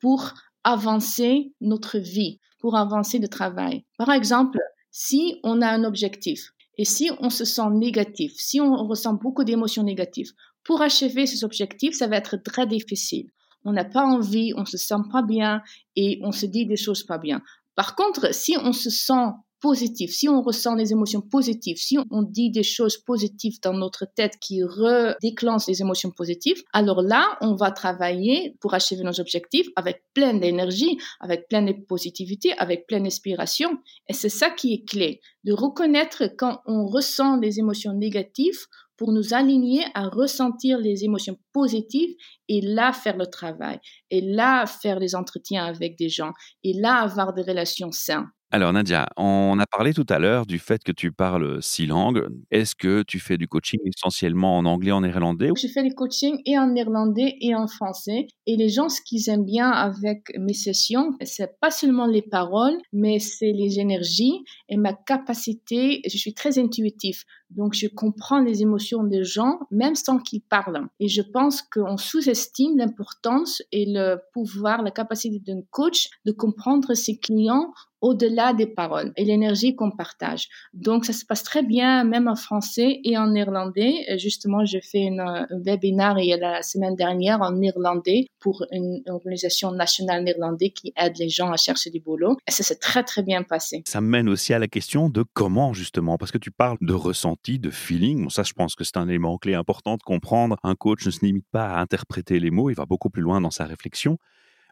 pour 0.00 0.34
avancer 0.64 1.52
notre 1.60 1.98
vie, 1.98 2.40
pour 2.58 2.76
avancer 2.76 3.18
le 3.18 3.28
travail. 3.28 3.84
Par 3.96 4.10
exemple, 4.10 4.58
si 4.90 5.36
on 5.44 5.62
a 5.62 5.68
un 5.68 5.84
objectif 5.84 6.50
et 6.76 6.84
si 6.84 7.10
on 7.20 7.30
se 7.30 7.44
sent 7.44 7.70
négatif, 7.72 8.34
si 8.36 8.60
on 8.60 8.74
ressent 8.86 9.14
beaucoup 9.14 9.44
d'émotions 9.44 9.84
négatives, 9.84 10.32
pour 10.64 10.82
achever 10.82 11.26
ces 11.26 11.44
objectifs, 11.44 11.94
ça 11.94 12.08
va 12.08 12.16
être 12.16 12.36
très 12.36 12.66
difficile. 12.66 13.30
On 13.64 13.72
n'a 13.72 13.84
pas 13.84 14.04
envie, 14.04 14.52
on 14.56 14.64
se 14.64 14.76
sent 14.76 14.94
pas 15.10 15.22
bien 15.22 15.62
et 15.94 16.20
on 16.22 16.32
se 16.32 16.46
dit 16.46 16.66
des 16.66 16.76
choses 16.76 17.04
pas 17.04 17.18
bien. 17.18 17.40
Par 17.76 17.94
contre, 17.94 18.34
si 18.34 18.56
on 18.56 18.72
se 18.72 18.90
sent 18.90 19.30
positif, 19.66 20.12
si 20.12 20.28
on 20.28 20.42
ressent 20.42 20.76
des 20.76 20.92
émotions 20.92 21.20
positives, 21.20 21.76
si 21.76 21.98
on 22.12 22.22
dit 22.22 22.52
des 22.52 22.62
choses 22.62 22.98
positives 22.98 23.58
dans 23.60 23.72
notre 23.72 24.04
tête 24.14 24.34
qui 24.40 24.62
redéclenchent 24.62 25.66
les 25.66 25.80
émotions 25.80 26.12
positives, 26.12 26.62
alors 26.72 27.02
là, 27.02 27.36
on 27.40 27.56
va 27.56 27.72
travailler 27.72 28.54
pour 28.60 28.74
achever 28.74 29.02
nos 29.02 29.18
objectifs 29.18 29.66
avec 29.74 30.04
plein 30.14 30.34
d'énergie, 30.34 30.98
avec 31.18 31.48
plein 31.48 31.62
de 31.62 31.72
positivité, 31.72 32.52
avec 32.58 32.86
pleine 32.86 33.02
d'inspiration. 33.02 33.70
Et 34.08 34.12
c'est 34.12 34.28
ça 34.28 34.50
qui 34.50 34.72
est 34.72 34.88
clé, 34.88 35.20
de 35.42 35.52
reconnaître 35.52 36.22
quand 36.38 36.60
on 36.66 36.86
ressent 36.86 37.36
des 37.38 37.58
émotions 37.58 37.92
négatives 37.92 38.66
pour 38.96 39.10
nous 39.10 39.34
aligner 39.34 39.82
à 39.94 40.06
ressentir 40.06 40.78
les 40.78 41.02
émotions 41.02 41.38
positives 41.52 42.14
et 42.48 42.60
là 42.60 42.92
faire 42.92 43.16
le 43.16 43.26
travail, 43.26 43.80
et 44.12 44.20
là 44.20 44.64
faire 44.64 45.00
les 45.00 45.16
entretiens 45.16 45.64
avec 45.64 45.98
des 45.98 46.08
gens, 46.08 46.32
et 46.62 46.72
là 46.72 46.98
avoir 46.98 47.34
des 47.34 47.42
relations 47.42 47.90
saines. 47.90 48.28
Alors 48.56 48.72
Nadia, 48.72 49.06
on 49.18 49.58
a 49.58 49.66
parlé 49.66 49.92
tout 49.92 50.06
à 50.08 50.18
l'heure 50.18 50.46
du 50.46 50.58
fait 50.58 50.82
que 50.82 50.90
tu 50.90 51.12
parles 51.12 51.62
six 51.62 51.84
langues. 51.84 52.26
Est-ce 52.50 52.74
que 52.74 53.02
tu 53.02 53.20
fais 53.20 53.36
du 53.36 53.48
coaching 53.48 53.78
essentiellement 53.84 54.56
en 54.56 54.64
anglais, 54.64 54.92
en 54.92 55.02
néerlandais 55.02 55.50
Je 55.54 55.68
fais 55.68 55.82
du 55.82 55.94
coaching 55.94 56.40
et 56.46 56.58
en 56.58 56.68
néerlandais 56.68 57.36
et 57.42 57.54
en 57.54 57.66
français. 57.66 58.28
Et 58.46 58.56
les 58.56 58.70
gens, 58.70 58.88
ce 58.88 59.02
qu'ils 59.02 59.28
aiment 59.28 59.44
bien 59.44 59.70
avec 59.70 60.32
mes 60.38 60.54
sessions, 60.54 61.12
c'est 61.22 61.60
pas 61.60 61.70
seulement 61.70 62.06
les 62.06 62.22
paroles, 62.22 62.78
mais 62.94 63.18
c'est 63.18 63.52
les 63.52 63.78
énergies 63.78 64.42
et 64.70 64.78
ma 64.78 64.94
capacité. 64.94 66.00
Je 66.10 66.16
suis 66.16 66.32
très 66.32 66.58
intuitif. 66.58 67.24
Donc, 67.50 67.74
je 67.74 67.86
comprends 67.86 68.40
les 68.40 68.62
émotions 68.62 69.04
des 69.04 69.22
gens, 69.22 69.60
même 69.70 69.94
sans 69.94 70.18
qu'ils 70.18 70.42
parlent. 70.42 70.88
Et 70.98 71.08
je 71.08 71.22
pense 71.22 71.62
qu'on 71.62 71.96
sous-estime 71.96 72.76
l'importance 72.76 73.62
et 73.70 73.84
le 73.86 74.16
pouvoir, 74.32 74.82
la 74.82 74.90
capacité 74.90 75.38
d'un 75.40 75.60
coach 75.70 76.08
de 76.24 76.32
comprendre 76.32 76.94
ses 76.94 77.18
clients 77.18 77.72
au-delà 78.06 78.52
des 78.52 78.66
paroles 78.66 79.12
et 79.16 79.24
l'énergie 79.24 79.74
qu'on 79.74 79.90
partage. 79.90 80.48
Donc, 80.72 81.04
ça 81.04 81.12
se 81.12 81.24
passe 81.24 81.42
très 81.42 81.64
bien, 81.64 82.04
même 82.04 82.28
en 82.28 82.36
français 82.36 83.00
et 83.02 83.18
en 83.18 83.26
néerlandais. 83.28 84.16
Justement, 84.16 84.64
j'ai 84.64 84.80
fait 84.80 85.08
un 85.18 85.46
webinaire 85.50 86.16
il 86.18 86.28
y 86.28 86.32
a 86.32 86.36
la 86.36 86.62
semaine 86.62 86.94
dernière 86.94 87.40
en 87.42 87.50
néerlandais 87.50 88.26
pour 88.38 88.64
une 88.70 89.02
organisation 89.08 89.72
nationale 89.72 90.22
néerlandaise 90.22 90.70
qui 90.74 90.92
aide 90.96 91.16
les 91.18 91.28
gens 91.28 91.50
à 91.50 91.56
chercher 91.56 91.90
du 91.90 92.00
boulot. 92.00 92.36
Et 92.46 92.52
ça 92.52 92.62
s'est 92.62 92.76
très, 92.76 93.02
très 93.02 93.24
bien 93.24 93.42
passé. 93.42 93.82
Ça 93.86 94.00
mène 94.00 94.28
aussi 94.28 94.54
à 94.54 94.60
la 94.60 94.68
question 94.68 95.08
de 95.08 95.24
comment, 95.34 95.72
justement, 95.72 96.16
parce 96.16 96.30
que 96.30 96.38
tu 96.38 96.52
parles 96.52 96.78
de 96.80 96.94
ressenti, 96.94 97.58
de 97.58 97.70
feeling. 97.70 98.30
Ça, 98.30 98.44
je 98.44 98.52
pense 98.52 98.76
que 98.76 98.84
c'est 98.84 98.98
un 98.98 99.08
élément 99.08 99.36
clé 99.36 99.54
important 99.54 99.96
de 99.96 100.02
comprendre. 100.02 100.56
Un 100.62 100.76
coach 100.76 101.04
ne 101.06 101.10
se 101.10 101.24
limite 101.24 101.46
pas 101.50 101.70
à 101.70 101.80
interpréter 101.80 102.38
les 102.38 102.52
mots, 102.52 102.70
il 102.70 102.76
va 102.76 102.86
beaucoup 102.86 103.10
plus 103.10 103.22
loin 103.22 103.40
dans 103.40 103.50
sa 103.50 103.64
réflexion. 103.64 104.18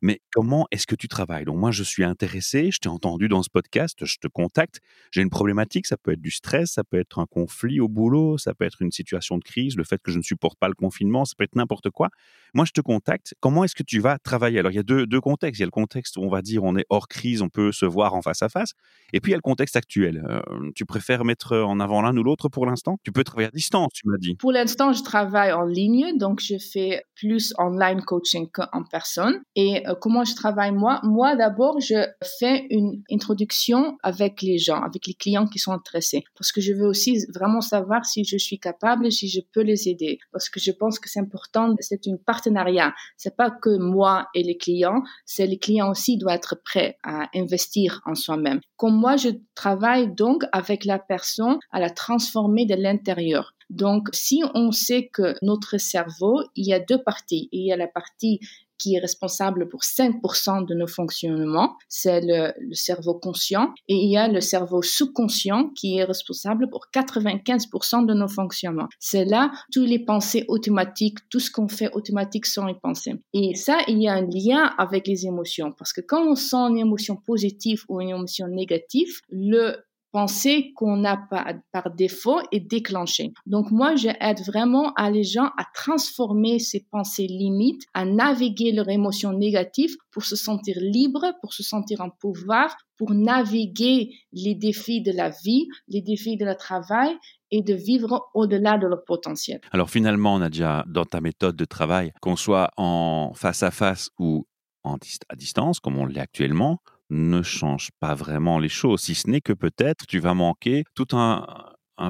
Mais 0.03 0.21
comment 0.33 0.67
est-ce 0.71 0.87
que 0.87 0.95
tu 0.95 1.09
travailles? 1.09 1.45
Donc 1.45 1.57
moi, 1.57 1.71
je 1.71 1.83
suis 1.83 2.05
intéressé, 2.05 2.71
je 2.71 2.79
t'ai 2.79 2.89
entendu 2.89 3.29
dans 3.29 3.43
ce 3.43 3.51
podcast, 3.51 4.05
je 4.05 4.17
te 4.19 4.29
contacte, 4.29 4.81
j'ai 5.11 5.23
une 5.23 5.31
problématique, 5.31 5.87
ça 5.87 5.97
peut 5.97 6.13
être 6.13 6.21
du 6.21 6.31
stress, 6.31 6.73
ça 6.73 6.85
peut 6.85 6.99
être 6.99 7.19
un 7.19 7.27
conflit 7.27 7.81
au 7.81 7.89
boulot, 7.89 8.39
ça 8.39 8.55
peut 8.55 8.65
être 8.65 8.83
une 8.83 8.91
situation 8.91 9.39
de 9.39 9.45
crise, 9.45 9.77
le 9.77 9.85
fait 9.85 10.01
que 10.03 10.11
je 10.11 10.19
ne 10.19 10.23
supporte 10.23 10.59
pas 10.59 10.69
le 10.69 10.75
confinement, 10.75 11.25
ça 11.25 11.35
peut 11.37 11.45
être 11.45 11.57
n'importe 11.57 11.91
quoi. 11.91 12.11
Moi, 12.55 12.65
je 12.65 12.73
te 12.73 12.81
contacte, 12.81 13.35
comment 13.41 13.65
est-ce 13.65 13.75
que 13.75 13.83
tu 13.83 13.99
vas 13.99 14.19
travailler? 14.19 14.61
Alors, 14.61 14.71
il 14.71 14.77
y 14.77 14.79
a 14.79 14.85
deux, 14.85 15.07
deux, 15.07 15.21
contextes. 15.21 15.59
Il 15.59 15.63
y 15.63 15.65
a 15.65 15.67
le 15.67 15.73
contexte 15.73 16.17
où 16.17 16.23
on 16.23 16.29
va 16.29 16.41
dire 16.41 16.63
on 16.63 16.77
est 16.77 16.87
hors 16.89 17.09
crise, 17.09 17.43
on 17.43 17.49
peut 17.49 17.73
se 17.73 17.85
voir 17.85 18.15
en 18.15 18.23
face 18.23 18.43
à 18.43 18.49
face, 18.49 18.75
et 19.13 19.21
puis 19.21 19.31
il 19.31 19.33
y 19.33 19.35
a 19.35 19.39
le 19.39 19.43
contexte 19.43 19.77
actuel. 19.77 20.25
Euh, 20.29 20.71
tu 20.75 20.85
préfères 20.85 21.25
mettre 21.25 21.57
en 21.57 21.81
avant 21.81 22.03
l'un 22.03 22.17
ou 22.17 22.23
l'autre 22.23 22.49
pour 22.49 22.67
l'instant? 22.67 22.99
Tu 23.03 23.13
peux 23.13 23.25
travailler 23.25 23.49
à 23.49 23.51
distance, 23.51 23.93
tu 23.95 24.07
m'as 24.07 24.19
dit. 24.19 24.37
Pour 24.37 24.53
l'instant, 24.53 24.93
je 24.93 25.03
travaille 25.03 25.53
en 25.53 25.65
ligne, 25.65 26.17
donc 26.17 26.41
je 26.41 26.57
fais 26.59 27.05
plus 27.17 27.55
online 27.59 28.03
coaching 28.03 28.49
qu'en 28.53 28.85
personne. 28.91 29.43
Et 29.57 29.84
euh, 29.87 29.95
comment 29.95 30.25
je 30.25 30.35
travaille 30.35 30.73
moi 30.73 31.01
Moi, 31.03 31.37
d'abord, 31.37 31.81
je 31.81 32.07
fais 32.39 32.67
une 32.71 33.03
introduction 33.11 33.97
avec 34.03 34.43
les 34.43 34.59
gens, 34.59 34.81
avec 34.81 35.07
les 35.07 35.15
clients 35.15 35.47
qui 35.47 35.59
sont 35.59 35.73
intéressés, 35.73 36.25
parce 36.37 36.53
que 36.53 36.61
je 36.61 36.73
veux 36.73 36.87
aussi 36.87 37.25
vraiment 37.35 37.61
savoir 37.61 38.05
si 38.05 38.25
je 38.25 38.37
suis 38.37 38.59
capable, 38.59 39.11
si 39.11 39.29
je 39.29 39.41
peux 39.53 39.63
les 39.63 39.89
aider, 39.89 40.19
parce 40.33 40.49
que 40.49 40.61
je 40.61 40.73
pense 40.73 40.99
que 40.99 41.09
c'est 41.09 41.21
important. 41.21 41.75
C'est 41.81 42.07
une 42.07 42.19
partenariat. 42.19 42.95
C'est 43.17 43.37
pas 43.37 43.51
que 43.51 43.77
moi 43.79 44.29
et 44.35 44.43
les 44.43 44.57
clients, 44.57 45.03
c'est 45.25 45.47
les 45.47 45.59
clients 45.59 45.91
aussi 45.91 46.17
doivent 46.17 46.37
être 46.37 46.57
prêts 46.65 46.99
à 47.03 47.29
investir 47.35 48.01
en 48.07 48.15
soi-même. 48.15 48.61
Comme 48.77 48.97
moi, 48.97 49.17
je 49.17 49.31
travaille 49.55 50.13
donc 50.15 50.45
avec 50.53 50.85
la 50.85 50.99
personne 50.99 51.59
à 51.71 51.81
la 51.81 51.91
transformer 51.91 52.67
de 52.67 52.75
l'intérieur. 52.75 53.55
Donc, 53.71 54.09
si 54.13 54.43
on 54.55 54.73
sait 54.73 55.09
que 55.09 55.35
notre 55.43 55.79
cerveau, 55.79 56.43
il 56.55 56.67
y 56.67 56.73
a 56.75 56.81
deux 56.81 57.03
parties. 57.03 57.49
Il 57.53 57.67
y 57.67 57.73
a 57.73 57.77
la 57.77 57.89
partie 57.89 58.41
qui 58.85 58.97
est 58.97 58.99
responsable 58.99 59.67
pour 59.71 59.81
5% 59.81 60.67
de 60.67 60.75
nos 60.75 60.87
fonctionnements, 60.87 61.79
c'est 61.89 62.21
le, 62.23 62.53
cerveau 62.75 63.15
conscient, 63.15 63.73
et 63.89 63.95
il 63.95 64.11
y 64.11 64.19
a 64.19 64.29
le 64.29 64.43
cerveau 64.43 64.83
sous-conscient 64.83 65.71
qui 65.71 65.97
est 65.97 66.05
responsable 66.05 66.69
pour 66.69 66.89
95% 66.93 68.05
de 68.05 68.13
nos 68.13 68.29
fonctionnements. 68.29 68.89
C'est 69.01 69.25
là 69.25 69.51
tous 69.73 69.85
les 69.85 70.01
pensées 70.01 70.45
automatiques, 70.49 71.17
tout 71.31 71.41
ce 71.41 71.51
qu'on 71.51 71.69
fait 71.69 71.91
automatique 71.95 72.45
sont 72.45 72.67
les 72.67 72.75
pensées. 72.75 73.15
Et 73.33 73.55
ça, 73.55 73.79
il 73.89 74.03
y 74.03 74.09
a 74.09 74.13
un 74.13 74.27
lien 74.27 74.75
avec 74.77 75.07
les 75.07 75.25
émotions, 75.25 75.73
parce 75.73 75.95
que 75.95 76.03
quand 76.03 76.23
on 76.23 76.35
sent 76.35 76.57
une 76.57 76.79
émotion 76.79 77.17
positive 77.17 77.85
ou 77.89 78.03
une 78.03 78.11
émotion 78.11 78.49
négative, 78.49 79.19
le 79.31 79.77
pensée 80.15 80.73
qu'on 80.77 81.05
a 81.05 81.17
par, 81.17 81.91
défaut 81.91 82.39
est 82.53 82.61
déclenchée. 82.61 83.33
Donc 83.47 83.73
moi, 83.73 83.97
j'aide 83.97 84.41
vraiment 84.47 84.93
à 84.95 85.11
les 85.11 85.25
gens 85.25 85.51
à 85.59 85.65
transformer 85.75 86.61
ces 86.61 86.87
pensées 86.89 87.27
limites, 87.27 87.83
à 87.95 88.05
naviguer 88.05 88.71
leurs 88.71 88.89
émotions 88.89 89.33
négatives 89.33 89.97
pour 90.13 90.23
se 90.23 90.37
sentir 90.37 90.77
libre, 90.81 91.33
pour 91.41 91.53
se 91.53 91.65
sentir 91.65 92.01
en 92.01 92.11
pouvoir, 92.11 92.77
pour 92.97 93.13
naviguer 93.13 94.11
les 94.33 94.55
défis 94.55 95.03
de 95.03 95.11
la 95.11 95.31
vie, 95.31 95.67
les 95.89 96.01
défis 96.01 96.37
de 96.37 96.45
la 96.45 96.55
travail 96.55 97.17
et 97.51 97.63
de 97.63 97.75
vivre 97.75 98.31
au-delà 98.35 98.79
de 98.79 98.87
leur 98.87 99.03
potentiel. 99.05 99.61
Alors 99.73 99.91
finalement, 99.91 100.39
Nadia, 100.39 100.85
dans 100.87 101.05
ta 101.05 101.21
méthode 101.21 101.57
de 101.57 101.65
travail, 101.65 102.13
qu'on 102.21 102.37
soit 102.37 102.71
en 102.77 103.33
face 103.35 103.65
à 103.65 103.73
face 103.73 104.11
ou 104.21 104.47
en 104.85 104.97
à 105.29 105.35
distance, 105.35 105.81
comme 105.81 105.99
on 105.99 106.07
l'est 106.07 106.21
actuellement, 106.21 106.79
ne 107.11 107.43
change 107.43 107.91
pas 108.01 108.15
vraiment 108.15 108.59
les 108.59 108.69
choses, 108.69 109.03
si 109.03 109.15
ce 109.15 109.29
n'est 109.29 109.41
que 109.41 109.53
peut-être 109.53 110.07
tu 110.07 110.19
vas 110.19 110.35
manquer 110.35 110.85
tout 110.95 111.09
un, 111.13 111.47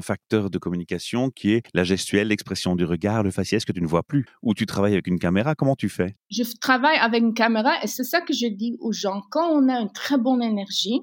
facteur 0.01 0.49
de 0.49 0.57
communication 0.57 1.29
qui 1.29 1.51
est 1.51 1.61
la 1.75 1.83
gestuelle, 1.83 2.29
l'expression 2.29 2.75
du 2.75 2.85
regard, 2.85 3.21
le 3.21 3.29
faciès 3.29 3.63
que 3.65 3.71
tu 3.71 3.81
ne 3.81 3.87
vois 3.87 4.01
plus. 4.01 4.25
Ou 4.41 4.55
tu 4.55 4.65
travailles 4.65 4.93
avec 4.93 5.05
une 5.05 5.19
caméra, 5.19 5.53
comment 5.53 5.75
tu 5.75 5.89
fais? 5.89 6.15
Je 6.31 6.41
travaille 6.59 6.97
avec 6.97 7.21
une 7.21 7.35
caméra 7.35 7.83
et 7.83 7.87
c'est 7.87 8.03
ça 8.03 8.21
que 8.21 8.33
je 8.33 8.47
dis 8.47 8.75
aux 8.79 8.91
gens. 8.91 9.21
Quand 9.29 9.47
on 9.47 9.69
a 9.69 9.79
une 9.79 9.91
très 9.91 10.17
bonne 10.17 10.41
énergie, 10.41 11.01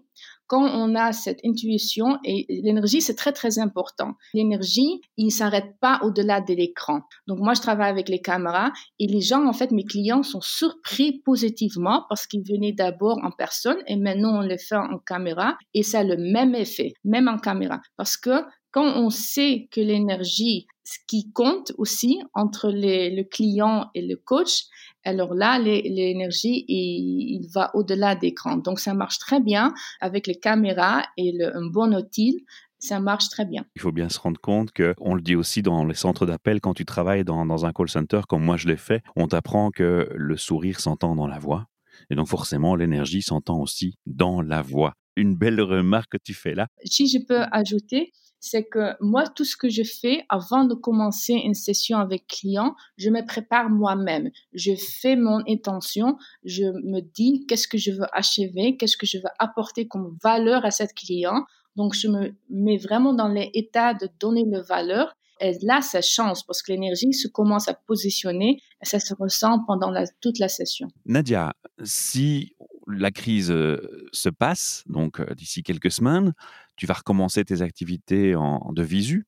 quand 0.53 0.69
on 0.69 0.95
a 0.97 1.15
cette 1.15 1.41
intuition, 1.47 2.19
et 2.25 2.45
l'énergie, 2.63 3.01
c'est 3.01 3.15
très, 3.15 3.33
très 3.33 3.59
important. 3.59 4.17
L'énergie, 4.35 5.01
il 5.17 5.25
ne 5.25 5.31
s'arrête 5.31 5.79
pas 5.81 5.99
au-delà 6.03 6.43
de 6.43 6.53
l'écran. 6.53 7.01
Donc, 7.27 7.39
moi, 7.39 7.55
je 7.55 7.63
travaille 7.63 7.89
avec 7.89 8.11
les 8.11 8.21
caméras 8.21 8.71
et 8.99 9.07
les 9.07 9.23
gens, 9.23 9.47
en 9.47 9.55
fait, 9.55 9.71
mes 9.71 9.85
clients 9.85 10.23
sont 10.23 10.43
surpris 10.43 11.23
positivement 11.25 12.05
parce 12.11 12.27
qu'ils 12.27 12.47
venaient 12.47 12.75
d'abord 12.75 13.19
en 13.25 13.31
personne 13.31 13.79
et 13.87 13.97
maintenant 13.97 14.41
on 14.41 14.47
le 14.47 14.59
fait 14.59 14.77
en 14.77 14.99
caméra 14.99 15.57
et 15.73 15.83
ça 15.83 16.01
a 16.01 16.05
le 16.05 16.19
même 16.19 16.55
effet, 16.55 16.93
même 17.03 17.29
en 17.29 17.39
caméra. 17.39 17.81
Parce 17.97 18.19
que 18.19 18.43
quand 18.73 18.97
on 18.97 19.09
sait 19.09 19.69
que 19.71 19.81
l'énergie, 19.81 20.67
ce 20.85 20.99
qui 21.07 21.33
compte 21.33 21.73
aussi 21.79 22.19
entre 22.35 22.71
le 22.71 23.23
client 23.23 23.87
et 23.95 24.03
le 24.03 24.17
coach, 24.17 24.65
alors 25.05 25.35
là, 25.35 25.59
l'énergie, 25.59 26.65
il, 26.69 27.49
va 27.53 27.71
au-delà 27.75 28.15
d'écran. 28.15 28.57
Donc, 28.57 28.81
ça 28.81 28.95
marche 28.95 29.19
très 29.19 29.41
bien 29.41 29.75
avec 30.01 30.27
les 30.27 30.37
caméras 30.37 31.03
et 31.17 31.37
un 31.43 31.67
bon 31.67 31.95
outil 31.95 32.45
ça 32.83 32.99
marche 32.99 33.29
très 33.29 33.45
bien. 33.45 33.65
Il 33.77 33.81
faut 33.81 33.93
bien 33.93 34.09
se 34.09 34.19
rendre 34.19 34.41
compte 34.41 34.73
que, 34.73 34.95
on 34.99 35.15
le 35.15 35.23
dit 35.23 35.37
aussi 35.37 35.63
dans 35.63 35.85
les 35.85 35.95
centres 35.95 36.27
d'appel, 36.27 36.61
quand 36.61 36.75
tu 36.75 36.85
travailles 36.85 37.23
dans, 37.23 37.47
dans, 37.47 37.65
un 37.65 37.73
call 37.73 37.89
center, 37.89 38.23
comme 38.29 38.43
moi 38.45 38.57
je 38.57 38.67
l'ai 38.67 38.77
fait, 38.77 39.03
on 39.15 39.29
t'apprend 39.29 39.71
que 39.71 40.09
le 40.13 40.37
sourire 40.37 40.81
s'entend 40.81 41.15
dans 41.15 41.29
la 41.29 41.39
voix. 41.39 41.69
Et 42.11 42.17
donc 42.17 42.27
forcément, 42.27 42.75
l'énergie 42.75 43.23
s'entend 43.23 43.61
aussi 43.61 43.95
dans 44.07 44.43
la 44.43 44.63
voix. 44.63 44.95
Une 45.17 45.37
belle 45.37 45.61
remarque 45.61 46.13
que 46.13 46.19
tu 46.23 46.35
fais 46.35 46.55
là. 46.55 46.67
Si 46.85 47.07
je 47.07 47.19
peux 47.19 47.43
ajouter, 47.53 48.11
c'est 48.43 48.65
que 48.65 48.97
moi, 49.01 49.29
tout 49.29 49.45
ce 49.45 49.57
que 49.57 49.69
je 49.69 49.85
fais 49.85 50.25
avant 50.29 50.65
de 50.65 50.75
commencer 50.75 51.33
une 51.33 51.55
session 51.55 51.99
avec 51.99 52.27
client, 52.27 52.75
je 52.99 53.09
me 53.09 53.25
prépare 53.25 53.71
moi-même. 53.71 54.31
Je 54.53 54.73
fais 54.75 55.15
mon 55.15 55.45
intention, 55.49 56.17
je 56.45 56.65
me 56.65 57.01
dis 57.01 57.47
qu'est-ce 57.47 57.69
que 57.69 57.79
je 57.79 57.93
veux 57.93 58.07
achever, 58.13 58.77
qu'est-ce 58.77 58.97
que 58.97 59.07
je 59.07 59.19
veux 59.19 59.31
apporter 59.39 59.87
comme 59.87 60.19
valeur 60.25 60.65
à 60.65 60.73
cette 60.73 60.93
client. 60.93 61.45
Donc, 61.77 61.95
je 61.95 62.09
me 62.09 62.35
mets 62.51 62.79
vraiment 62.79 63.15
dans 63.15 63.29
l'état 63.29 63.95
de 63.95 64.09
donner 64.19 64.45
le 64.45 64.61
valeur. 64.61 65.15
Et 65.41 65.57
là, 65.63 65.81
ça 65.81 66.03
change 66.03 66.45
parce 66.45 66.63
que 66.63 66.73
l'énergie 66.73 67.13
se 67.13 67.29
commence 67.29 67.69
à 67.69 67.75
positionner 67.75 68.61
et 68.83 68.85
ça 68.85 68.99
se 68.99 69.15
ressent 69.15 69.65
pendant 69.69 69.93
toute 70.21 70.41
la 70.41 70.49
session. 70.49 70.89
Nadia, 71.07 71.53
si 71.85 72.57
la 72.89 73.11
crise 73.11 73.51
euh, 73.51 74.09
se 74.13 74.29
passe, 74.29 74.83
donc 74.87 75.21
euh, 75.21 75.35
d'ici 75.35 75.63
quelques 75.63 75.91
semaines, 75.91 76.33
tu 76.77 76.87
vas 76.87 76.95
recommencer 76.95 77.45
tes 77.45 77.63
activités 77.63 78.35
en, 78.35 78.73
de 78.73 78.83
visu. 78.83 79.27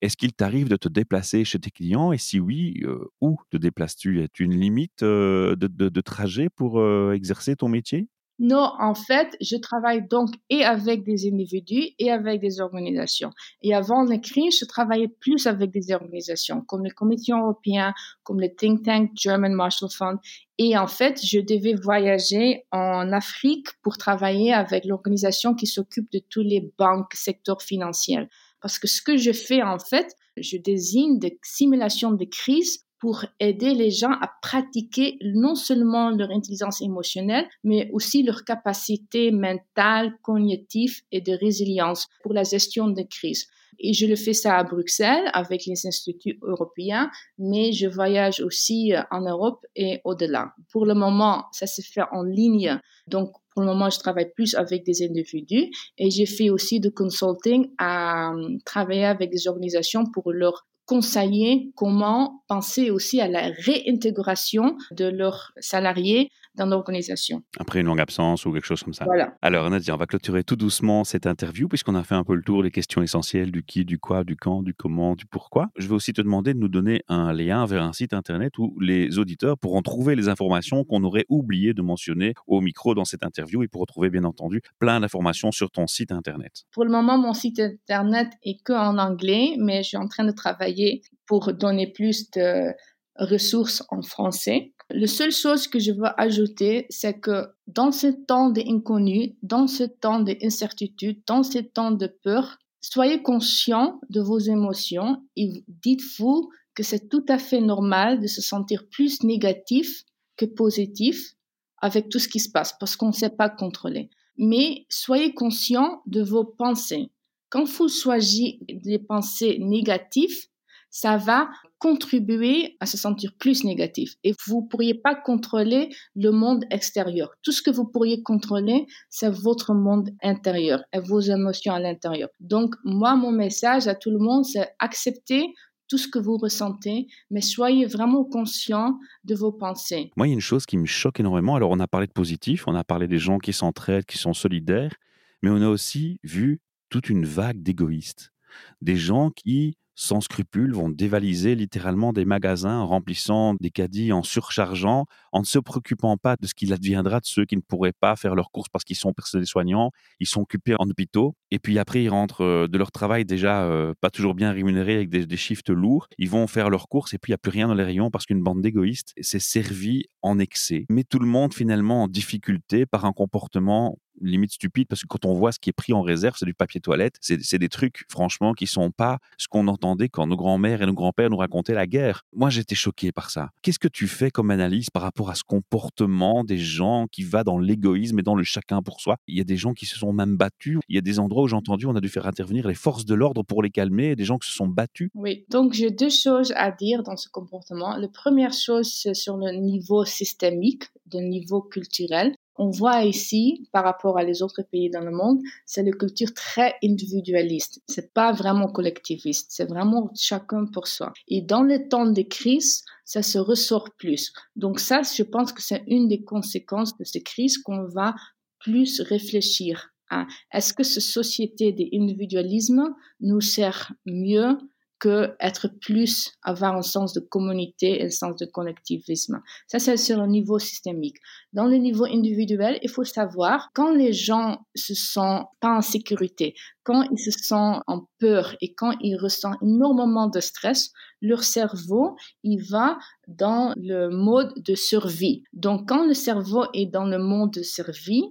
Est-ce 0.00 0.16
qu'il 0.16 0.32
t'arrive 0.34 0.68
de 0.68 0.76
te 0.76 0.88
déplacer 0.88 1.44
chez 1.44 1.58
tes 1.58 1.70
clients? 1.70 2.12
Et 2.12 2.18
si 2.18 2.40
oui, 2.40 2.80
euh, 2.84 3.10
où 3.20 3.38
te 3.50 3.56
déplaces-tu? 3.56 4.22
As-tu 4.22 4.44
une 4.44 4.58
limite 4.58 5.02
de, 5.02 6.00
trajet 6.00 6.48
pour 6.50 6.82
exercer 7.12 7.56
ton 7.56 7.68
métier? 7.68 8.08
Non, 8.40 8.72
en 8.80 8.94
fait, 8.94 9.36
je 9.40 9.56
travaille 9.56 10.08
donc 10.08 10.30
et 10.50 10.64
avec 10.64 11.04
des 11.04 11.28
individus 11.28 11.90
et 12.00 12.10
avec 12.10 12.40
des 12.40 12.60
organisations. 12.60 13.30
Et 13.62 13.74
avant 13.74 14.02
la 14.02 14.18
crise, 14.18 14.58
je 14.58 14.64
travaillais 14.64 15.06
plus 15.08 15.46
avec 15.46 15.70
des 15.70 15.92
organisations 15.92 16.60
comme 16.62 16.82
le 16.82 16.90
Commission 16.90 17.38
européen, 17.38 17.94
comme 18.24 18.40
le 18.40 18.48
think 18.52 18.84
tank 18.84 19.12
German 19.14 19.52
Marshall 19.52 19.88
Fund. 19.88 20.18
Et 20.58 20.76
en 20.76 20.88
fait, 20.88 21.20
je 21.24 21.38
devais 21.38 21.74
voyager 21.74 22.64
en 22.72 23.12
Afrique 23.12 23.68
pour 23.82 23.98
travailler 23.98 24.52
avec 24.52 24.84
l'organisation 24.84 25.54
qui 25.54 25.68
s'occupe 25.68 26.10
de 26.12 26.18
tous 26.18 26.42
les 26.42 26.72
banques, 26.76 27.14
secteurs 27.14 27.62
financiers. 27.62 28.28
Parce 28.60 28.80
que 28.80 28.88
ce 28.88 29.00
que 29.00 29.16
je 29.16 29.32
fais, 29.32 29.62
en 29.62 29.78
fait, 29.78 30.16
je 30.36 30.56
désigne 30.56 31.20
des 31.20 31.38
simulations 31.44 32.10
de 32.10 32.24
crise 32.24 32.83
pour 33.04 33.26
aider 33.38 33.74
les 33.74 33.90
gens 33.90 34.12
à 34.22 34.30
pratiquer 34.40 35.18
non 35.20 35.54
seulement 35.56 36.08
leur 36.08 36.30
intelligence 36.30 36.80
émotionnelle, 36.80 37.44
mais 37.62 37.90
aussi 37.92 38.22
leur 38.22 38.44
capacité 38.44 39.30
mentale, 39.30 40.14
cognitive 40.22 41.02
et 41.12 41.20
de 41.20 41.34
résilience 41.34 42.06
pour 42.22 42.32
la 42.32 42.44
gestion 42.44 42.88
de 42.88 43.02
crise. 43.02 43.44
Et 43.78 43.92
je 43.92 44.06
le 44.06 44.16
fais 44.16 44.32
ça 44.32 44.56
à 44.56 44.64
Bruxelles 44.64 45.30
avec 45.34 45.66
les 45.66 45.86
instituts 45.86 46.38
européens, 46.40 47.10
mais 47.36 47.72
je 47.72 47.86
voyage 47.86 48.40
aussi 48.40 48.94
en 49.10 49.20
Europe 49.20 49.66
et 49.76 50.00
au-delà. 50.04 50.54
Pour 50.72 50.86
le 50.86 50.94
moment, 50.94 51.44
ça 51.52 51.66
se 51.66 51.82
fait 51.82 52.04
en 52.10 52.22
ligne. 52.22 52.80
Donc, 53.06 53.32
pour 53.52 53.64
le 53.64 53.68
moment, 53.68 53.90
je 53.90 53.98
travaille 53.98 54.32
plus 54.34 54.54
avec 54.54 54.82
des 54.82 55.04
individus 55.04 55.70
et 55.98 56.10
j'ai 56.10 56.24
fait 56.24 56.48
aussi 56.48 56.80
du 56.80 56.90
consulting 56.90 57.68
à 57.76 58.32
euh, 58.32 58.56
travailler 58.64 59.04
avec 59.04 59.30
des 59.30 59.46
organisations 59.46 60.04
pour 60.06 60.32
leur 60.32 60.66
conseiller 60.86 61.72
comment 61.76 62.42
penser 62.48 62.90
aussi 62.90 63.20
à 63.20 63.28
la 63.28 63.50
réintégration 63.58 64.76
de 64.90 65.06
leurs 65.06 65.52
salariés 65.58 66.30
dans 66.56 66.66
l'organisation. 66.66 67.42
Après 67.58 67.80
une 67.80 67.86
longue 67.86 68.00
absence 68.00 68.46
ou 68.46 68.52
quelque 68.52 68.66
chose 68.66 68.82
comme 68.82 68.94
ça. 68.94 69.04
Voilà. 69.04 69.34
Alors 69.42 69.68
Nadia, 69.70 69.94
on 69.94 69.98
va 69.98 70.06
clôturer 70.06 70.44
tout 70.44 70.56
doucement 70.56 71.04
cette 71.04 71.26
interview 71.26 71.68
puisqu'on 71.68 71.94
a 71.94 72.04
fait 72.04 72.14
un 72.14 72.24
peu 72.24 72.34
le 72.34 72.42
tour 72.42 72.62
des 72.62 72.70
questions 72.70 73.02
essentielles 73.02 73.50
du 73.50 73.64
qui, 73.64 73.84
du 73.84 73.98
quoi, 73.98 74.24
du 74.24 74.36
quand, 74.36 74.62
du 74.62 74.74
comment, 74.74 75.14
du 75.14 75.26
pourquoi. 75.26 75.68
Je 75.76 75.86
vais 75.88 75.94
aussi 75.94 76.12
te 76.12 76.22
demander 76.22 76.54
de 76.54 76.58
nous 76.58 76.68
donner 76.68 77.02
un 77.08 77.32
lien 77.32 77.66
vers 77.66 77.82
un 77.82 77.92
site 77.92 78.12
internet 78.12 78.58
où 78.58 78.78
les 78.80 79.18
auditeurs 79.18 79.58
pourront 79.58 79.82
trouver 79.82 80.14
les 80.14 80.28
informations 80.28 80.84
qu'on 80.84 81.02
aurait 81.04 81.26
oublié 81.28 81.74
de 81.74 81.82
mentionner 81.82 82.34
au 82.46 82.60
micro 82.60 82.94
dans 82.94 83.04
cette 83.04 83.24
interview 83.24 83.62
et 83.62 83.68
pour 83.68 83.80
retrouver 83.80 84.10
bien 84.10 84.24
entendu 84.24 84.62
plein 84.78 85.00
d'informations 85.00 85.52
sur 85.52 85.70
ton 85.70 85.86
site 85.86 86.12
internet. 86.12 86.64
Pour 86.72 86.84
le 86.84 86.90
moment, 86.90 87.18
mon 87.18 87.34
site 87.34 87.60
internet 87.60 88.28
est 88.42 88.62
que 88.64 88.72
en 88.72 88.98
anglais, 88.98 89.56
mais 89.58 89.82
je 89.82 89.88
suis 89.88 89.96
en 89.96 90.08
train 90.08 90.24
de 90.24 90.32
travailler 90.32 91.02
pour 91.26 91.52
donner 91.52 91.90
plus 91.92 92.30
de 92.30 92.72
ressources 93.16 93.84
en 93.90 94.02
français. 94.02 94.73
La 94.90 95.06
seule 95.06 95.32
chose 95.32 95.66
que 95.66 95.78
je 95.78 95.92
veux 95.92 96.08
ajouter, 96.18 96.86
c'est 96.90 97.18
que 97.18 97.46
dans 97.66 97.90
ce 97.90 98.08
temps 98.08 98.50
d'inconnu, 98.50 99.36
dans 99.42 99.66
ce 99.66 99.84
temps 99.84 100.20
d'incertitude, 100.20 101.22
dans 101.26 101.42
ce 101.42 101.58
temps 101.58 101.90
de 101.90 102.06
peur, 102.06 102.58
soyez 102.80 103.22
conscient 103.22 104.00
de 104.10 104.20
vos 104.20 104.38
émotions 104.38 105.22
et 105.36 105.64
dites-vous 105.68 106.50
que 106.74 106.82
c'est 106.82 107.08
tout 107.08 107.24
à 107.28 107.38
fait 107.38 107.60
normal 107.60 108.20
de 108.20 108.26
se 108.26 108.42
sentir 108.42 108.86
plus 108.88 109.22
négatif 109.22 110.04
que 110.36 110.44
positif 110.44 111.34
avec 111.80 112.08
tout 112.08 112.18
ce 112.18 112.28
qui 112.28 112.40
se 112.40 112.50
passe 112.50 112.74
parce 112.78 112.96
qu'on 112.96 113.08
ne 113.08 113.12
sait 113.12 113.30
pas 113.30 113.48
contrôler. 113.48 114.10
Mais 114.36 114.84
soyez 114.90 115.32
conscient 115.32 116.02
de 116.06 116.22
vos 116.22 116.44
pensées. 116.44 117.10
Quand 117.48 117.64
vous 117.64 117.88
choisissez 117.88 118.58
des 118.68 118.98
pensées 118.98 119.58
négatives, 119.60 120.48
ça 120.90 121.16
va 121.16 121.48
contribuer 121.78 122.76
à 122.80 122.86
se 122.86 122.96
sentir 122.96 123.32
plus 123.38 123.64
négatif. 123.64 124.14
Et 124.24 124.34
vous 124.46 124.62
ne 124.62 124.68
pourriez 124.68 124.94
pas 124.94 125.14
contrôler 125.14 125.90
le 126.14 126.30
monde 126.30 126.64
extérieur. 126.70 127.30
Tout 127.42 127.52
ce 127.52 127.62
que 127.62 127.70
vous 127.70 127.84
pourriez 127.86 128.22
contrôler, 128.22 128.86
c'est 129.10 129.30
votre 129.30 129.74
monde 129.74 130.10
intérieur 130.22 130.82
et 130.92 131.00
vos 131.00 131.20
émotions 131.20 131.74
à 131.74 131.80
l'intérieur. 131.80 132.28
Donc, 132.40 132.74
moi, 132.84 133.16
mon 133.16 133.32
message 133.32 133.88
à 133.88 133.94
tout 133.94 134.10
le 134.10 134.18
monde, 134.18 134.44
c'est 134.44 134.68
accepter 134.78 135.52
tout 135.88 135.98
ce 135.98 136.08
que 136.08 136.18
vous 136.18 136.36
ressentez, 136.36 137.06
mais 137.30 137.40
soyez 137.40 137.86
vraiment 137.86 138.24
conscient 138.24 138.98
de 139.24 139.34
vos 139.34 139.52
pensées. 139.52 140.10
Moi, 140.16 140.26
il 140.26 140.30
y 140.30 140.32
a 140.32 140.34
une 140.34 140.40
chose 140.40 140.66
qui 140.66 140.78
me 140.78 140.86
choque 140.86 141.20
énormément. 141.20 141.54
Alors, 141.54 141.70
on 141.70 141.80
a 141.80 141.86
parlé 141.86 142.06
de 142.06 142.12
positif, 142.12 142.66
on 142.66 142.74
a 142.74 142.84
parlé 142.84 143.06
des 143.06 143.18
gens 143.18 143.38
qui 143.38 143.52
s'entraident, 143.52 144.06
qui 144.06 144.18
sont 144.18 144.32
solidaires, 144.32 144.94
mais 145.42 145.50
on 145.50 145.60
a 145.60 145.68
aussi 145.68 146.18
vu 146.24 146.60
toute 146.88 147.10
une 147.10 147.26
vague 147.26 147.62
d'égoïstes. 147.62 148.32
Des 148.80 148.96
gens 148.96 149.30
qui 149.30 149.76
sans 149.94 150.20
scrupules, 150.20 150.72
vont 150.72 150.88
dévaliser 150.88 151.54
littéralement 151.54 152.12
des 152.12 152.24
magasins 152.24 152.78
en 152.78 152.86
remplissant 152.86 153.54
des 153.60 153.70
caddies, 153.70 154.12
en 154.12 154.22
surchargeant, 154.22 155.06
en 155.32 155.40
ne 155.40 155.44
se 155.44 155.58
préoccupant 155.58 156.16
pas 156.16 156.36
de 156.40 156.46
ce 156.46 156.54
qu'il 156.54 156.72
adviendra 156.72 157.20
de 157.20 157.26
ceux 157.26 157.44
qui 157.44 157.56
ne 157.56 157.62
pourraient 157.62 157.92
pas 157.92 158.16
faire 158.16 158.34
leurs 158.34 158.50
courses 158.50 158.68
parce 158.68 158.84
qu'ils 158.84 158.96
sont 158.96 159.12
personnels 159.12 159.46
soignants, 159.46 159.90
ils 160.20 160.26
sont 160.26 160.40
occupés 160.40 160.74
en 160.78 160.88
hôpitaux, 160.88 161.34
et 161.50 161.58
puis 161.58 161.78
après 161.78 162.02
ils 162.02 162.08
rentrent 162.08 162.42
euh, 162.42 162.68
de 162.68 162.78
leur 162.78 162.92
travail 162.92 163.24
déjà 163.24 163.64
euh, 163.64 163.94
pas 164.00 164.10
toujours 164.10 164.34
bien 164.34 164.52
rémunérés 164.52 164.96
avec 164.96 165.08
des, 165.08 165.26
des 165.26 165.36
shifts 165.36 165.70
lourds, 165.70 166.08
ils 166.18 166.30
vont 166.30 166.46
faire 166.46 166.70
leurs 166.70 166.88
courses 166.88 167.14
et 167.14 167.18
puis 167.18 167.30
il 167.30 167.32
n'y 167.32 167.36
a 167.36 167.38
plus 167.38 167.50
rien 167.50 167.68
dans 167.68 167.74
les 167.74 167.84
rayons 167.84 168.10
parce 168.10 168.26
qu'une 168.26 168.42
bande 168.42 168.62
d'égoïstes 168.62 169.12
s'est 169.20 169.38
servie 169.38 170.04
en 170.22 170.38
excès. 170.38 170.86
Mais 170.90 171.04
tout 171.04 171.18
le 171.18 171.26
monde 171.26 171.54
finalement 171.54 172.04
en 172.04 172.08
difficulté 172.08 172.86
par 172.86 173.04
un 173.04 173.12
comportement 173.12 173.98
limite 174.28 174.52
stupide 174.52 174.88
parce 174.88 175.02
que 175.02 175.06
quand 175.06 175.24
on 175.24 175.34
voit 175.34 175.52
ce 175.52 175.58
qui 175.58 175.70
est 175.70 175.74
pris 175.74 175.92
en 175.92 176.02
réserve, 176.02 176.36
c'est 176.38 176.46
du 176.46 176.54
papier 176.54 176.80
toilette. 176.80 177.16
C'est 177.20 177.58
des 177.58 177.68
trucs, 177.68 178.04
franchement, 178.08 178.52
qui 178.52 178.66
sont 178.66 178.90
pas 178.90 179.18
ce 179.38 179.48
qu'on 179.48 179.68
entendait 179.68 180.08
quand 180.08 180.26
nos 180.26 180.36
grands-mères 180.36 180.82
et 180.82 180.86
nos 180.86 180.94
grands-pères 180.94 181.30
nous 181.30 181.36
racontaient 181.36 181.74
la 181.74 181.86
guerre. 181.86 182.22
Moi, 182.34 182.50
j'étais 182.50 182.74
choqué 182.74 183.12
par 183.12 183.30
ça. 183.30 183.50
Qu'est-ce 183.62 183.78
que 183.78 183.88
tu 183.88 184.06
fais 184.06 184.30
comme 184.30 184.50
analyse 184.50 184.90
par 184.90 185.02
rapport 185.02 185.30
à 185.30 185.34
ce 185.34 185.42
comportement 185.44 186.44
des 186.44 186.58
gens 186.58 187.06
qui 187.10 187.22
va 187.22 187.44
dans 187.44 187.58
l'égoïsme 187.58 188.18
et 188.18 188.22
dans 188.22 188.34
le 188.34 188.44
chacun 188.44 188.82
pour 188.82 189.00
soi? 189.00 189.16
Il 189.26 189.36
y 189.36 189.40
a 189.40 189.44
des 189.44 189.56
gens 189.56 189.72
qui 189.72 189.86
se 189.86 189.96
sont 189.96 190.12
même 190.12 190.36
battus. 190.36 190.78
Il 190.88 190.94
y 190.94 190.98
a 190.98 191.02
des 191.02 191.18
endroits 191.18 191.44
où 191.44 191.48
j'ai 191.48 191.56
entendu, 191.56 191.86
on 191.86 191.96
a 191.96 192.00
dû 192.00 192.08
faire 192.08 192.26
intervenir 192.26 192.66
les 192.68 192.74
forces 192.74 193.04
de 193.04 193.14
l'ordre 193.14 193.42
pour 193.42 193.62
les 193.62 193.70
calmer, 193.70 194.16
des 194.16 194.24
gens 194.24 194.38
qui 194.38 194.48
se 194.48 194.54
sont 194.54 194.68
battus. 194.68 195.10
Oui, 195.14 195.44
donc 195.50 195.72
j'ai 195.72 195.90
deux 195.90 196.10
choses 196.10 196.52
à 196.56 196.70
dire 196.70 197.02
dans 197.02 197.16
ce 197.16 197.28
comportement. 197.28 197.96
La 197.96 198.08
première 198.08 198.52
chose, 198.52 198.90
c'est 198.92 199.14
sur 199.14 199.36
le 199.36 199.52
niveau 199.52 200.04
systémique, 200.04 200.84
le 201.12 201.20
niveau 201.20 201.60
culturel 201.60 202.34
on 202.56 202.70
voit 202.70 203.04
ici, 203.04 203.68
par 203.72 203.84
rapport 203.84 204.16
à 204.18 204.22
les 204.22 204.42
autres 204.42 204.62
pays 204.62 204.90
dans 204.90 205.00
le 205.00 205.10
monde, 205.10 205.40
c'est 205.66 205.80
une 205.80 205.94
culture 205.94 206.32
très 206.32 206.74
individualiste. 206.82 207.82
C'est 207.88 208.12
pas 208.12 208.32
vraiment 208.32 208.68
collectiviste. 208.68 209.46
C'est 209.50 209.68
vraiment 209.68 210.10
chacun 210.14 210.66
pour 210.66 210.86
soi. 210.86 211.12
Et 211.28 211.42
dans 211.42 211.62
les 211.62 211.88
temps 211.88 212.06
de 212.06 212.22
crise, 212.22 212.84
ça 213.04 213.22
se 213.22 213.38
ressort 213.38 213.90
plus. 213.98 214.32
Donc 214.56 214.80
ça, 214.80 215.02
je 215.02 215.22
pense 215.22 215.52
que 215.52 215.62
c'est 215.62 215.82
une 215.88 216.08
des 216.08 216.22
conséquences 216.22 216.96
de 216.96 217.04
ces 217.04 217.22
crises 217.22 217.58
qu'on 217.58 217.86
va 217.88 218.14
plus 218.60 219.00
réfléchir 219.00 219.90
à. 220.10 220.26
Est-ce 220.52 220.72
que 220.72 220.84
cette 220.84 221.02
société 221.02 221.72
d'individualisme 221.72 222.94
nous 223.20 223.40
sert 223.40 223.92
mieux 224.06 224.56
que 224.98 225.34
être 225.40 225.68
plus, 225.80 226.32
avoir 226.42 226.76
un 226.76 226.82
sens 226.82 227.12
de 227.12 227.20
communauté 227.20 228.02
un 228.02 228.10
sens 228.10 228.36
de 228.36 228.46
collectivisme. 228.46 229.40
Ça, 229.66 229.78
c'est 229.78 229.96
sur 229.96 230.20
le 230.20 230.26
niveau 230.26 230.58
systémique. 230.58 231.16
Dans 231.52 231.66
le 231.66 231.76
niveau 231.76 232.04
individuel, 232.04 232.78
il 232.82 232.90
faut 232.90 233.04
savoir 233.04 233.70
quand 233.74 233.92
les 233.92 234.12
gens 234.12 234.58
se 234.74 234.94
sentent 234.94 235.46
pas 235.60 235.76
en 235.76 235.82
sécurité, 235.82 236.54
quand 236.82 237.02
ils 237.10 237.18
se 237.18 237.30
sentent 237.30 237.82
en 237.86 238.08
peur 238.18 238.56
et 238.60 238.74
quand 238.74 238.92
ils 239.00 239.16
ressentent 239.16 239.62
énormément 239.62 240.28
de 240.28 240.40
stress, 240.40 240.90
leur 241.20 241.42
cerveau, 241.42 242.16
il 242.42 242.62
va 242.62 242.98
dans 243.28 243.74
le 243.76 244.08
mode 244.08 244.52
de 244.56 244.74
survie. 244.74 245.42
Donc, 245.52 245.88
quand 245.88 246.06
le 246.06 246.14
cerveau 246.14 246.64
est 246.74 246.86
dans 246.86 247.06
le 247.06 247.18
mode 247.18 247.52
de 247.52 247.62
survie, 247.62 248.24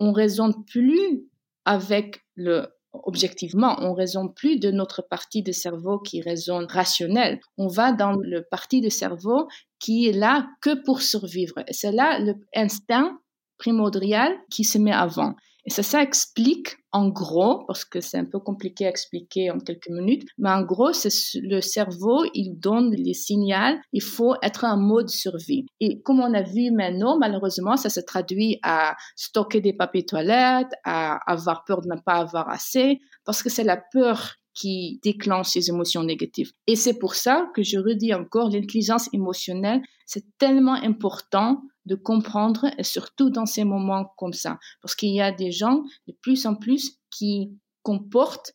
on 0.00 0.12
raisonne 0.12 0.64
plus 0.66 1.24
avec 1.64 2.20
le 2.34 2.66
objectivement, 2.92 3.76
on 3.80 3.94
raisonne 3.94 4.32
plus 4.34 4.58
de 4.58 4.70
notre 4.70 5.02
partie 5.02 5.42
de 5.42 5.52
cerveau 5.52 5.98
qui 5.98 6.20
raisonne 6.20 6.66
rationnel. 6.66 7.40
On 7.56 7.66
va 7.66 7.92
dans 7.92 8.12
le 8.12 8.42
parti 8.42 8.80
de 8.80 8.88
cerveau 8.88 9.48
qui 9.78 10.08
est 10.08 10.12
là 10.12 10.46
que 10.60 10.82
pour 10.84 11.02
survivre. 11.02 11.64
C'est 11.70 11.92
là 11.92 12.18
l'instinct 12.54 13.18
primordial 13.58 14.32
qui 14.50 14.64
se 14.64 14.78
met 14.78 14.92
avant. 14.92 15.34
Et 15.64 15.70
ça, 15.70 15.82
ça 15.82 16.02
explique 16.02 16.76
en 16.90 17.08
gros, 17.08 17.64
parce 17.66 17.84
que 17.84 18.00
c'est 18.00 18.18
un 18.18 18.24
peu 18.24 18.38
compliqué 18.38 18.84
à 18.86 18.90
expliquer 18.90 19.50
en 19.50 19.58
quelques 19.58 19.88
minutes, 19.88 20.28
mais 20.36 20.50
en 20.50 20.62
gros, 20.62 20.92
c'est 20.92 21.10
le 21.40 21.60
cerveau, 21.60 22.24
il 22.34 22.58
donne 22.58 22.90
les 22.92 23.14
signaux, 23.14 23.78
il 23.92 24.02
faut 24.02 24.34
être 24.42 24.64
en 24.64 24.76
mode 24.76 25.08
survie. 25.08 25.66
Et 25.80 26.02
comme 26.02 26.20
on 26.20 26.34
a 26.34 26.42
vu 26.42 26.70
maintenant, 26.70 27.16
malheureusement, 27.18 27.76
ça 27.76 27.88
se 27.88 28.00
traduit 28.00 28.58
à 28.62 28.94
stocker 29.16 29.60
des 29.60 29.72
papiers 29.72 30.04
toilettes, 30.04 30.72
à 30.84 31.18
avoir 31.30 31.64
peur 31.64 31.80
de 31.80 31.88
ne 31.88 32.00
pas 32.00 32.16
avoir 32.16 32.48
assez, 32.50 32.98
parce 33.24 33.42
que 33.42 33.48
c'est 33.48 33.64
la 33.64 33.80
peur 33.92 34.34
qui 34.54 35.00
déclenche 35.02 35.48
ces 35.48 35.68
émotions 35.70 36.02
négatives. 36.02 36.52
Et 36.66 36.76
c'est 36.76 36.98
pour 36.98 37.14
ça 37.14 37.50
que 37.54 37.62
je 37.62 37.78
redis 37.78 38.14
encore, 38.14 38.50
l'intelligence 38.50 39.08
émotionnelle, 39.12 39.82
c'est 40.06 40.24
tellement 40.38 40.74
important 40.74 41.62
de 41.86 41.94
comprendre, 41.94 42.66
et 42.78 42.84
surtout 42.84 43.30
dans 43.30 43.46
ces 43.46 43.64
moments 43.64 44.12
comme 44.16 44.32
ça, 44.32 44.58
parce 44.82 44.94
qu'il 44.94 45.14
y 45.14 45.20
a 45.20 45.32
des 45.32 45.50
gens 45.50 45.82
de 46.06 46.14
plus 46.20 46.46
en 46.46 46.54
plus 46.54 46.98
qui 47.10 47.58
comportent 47.82 48.54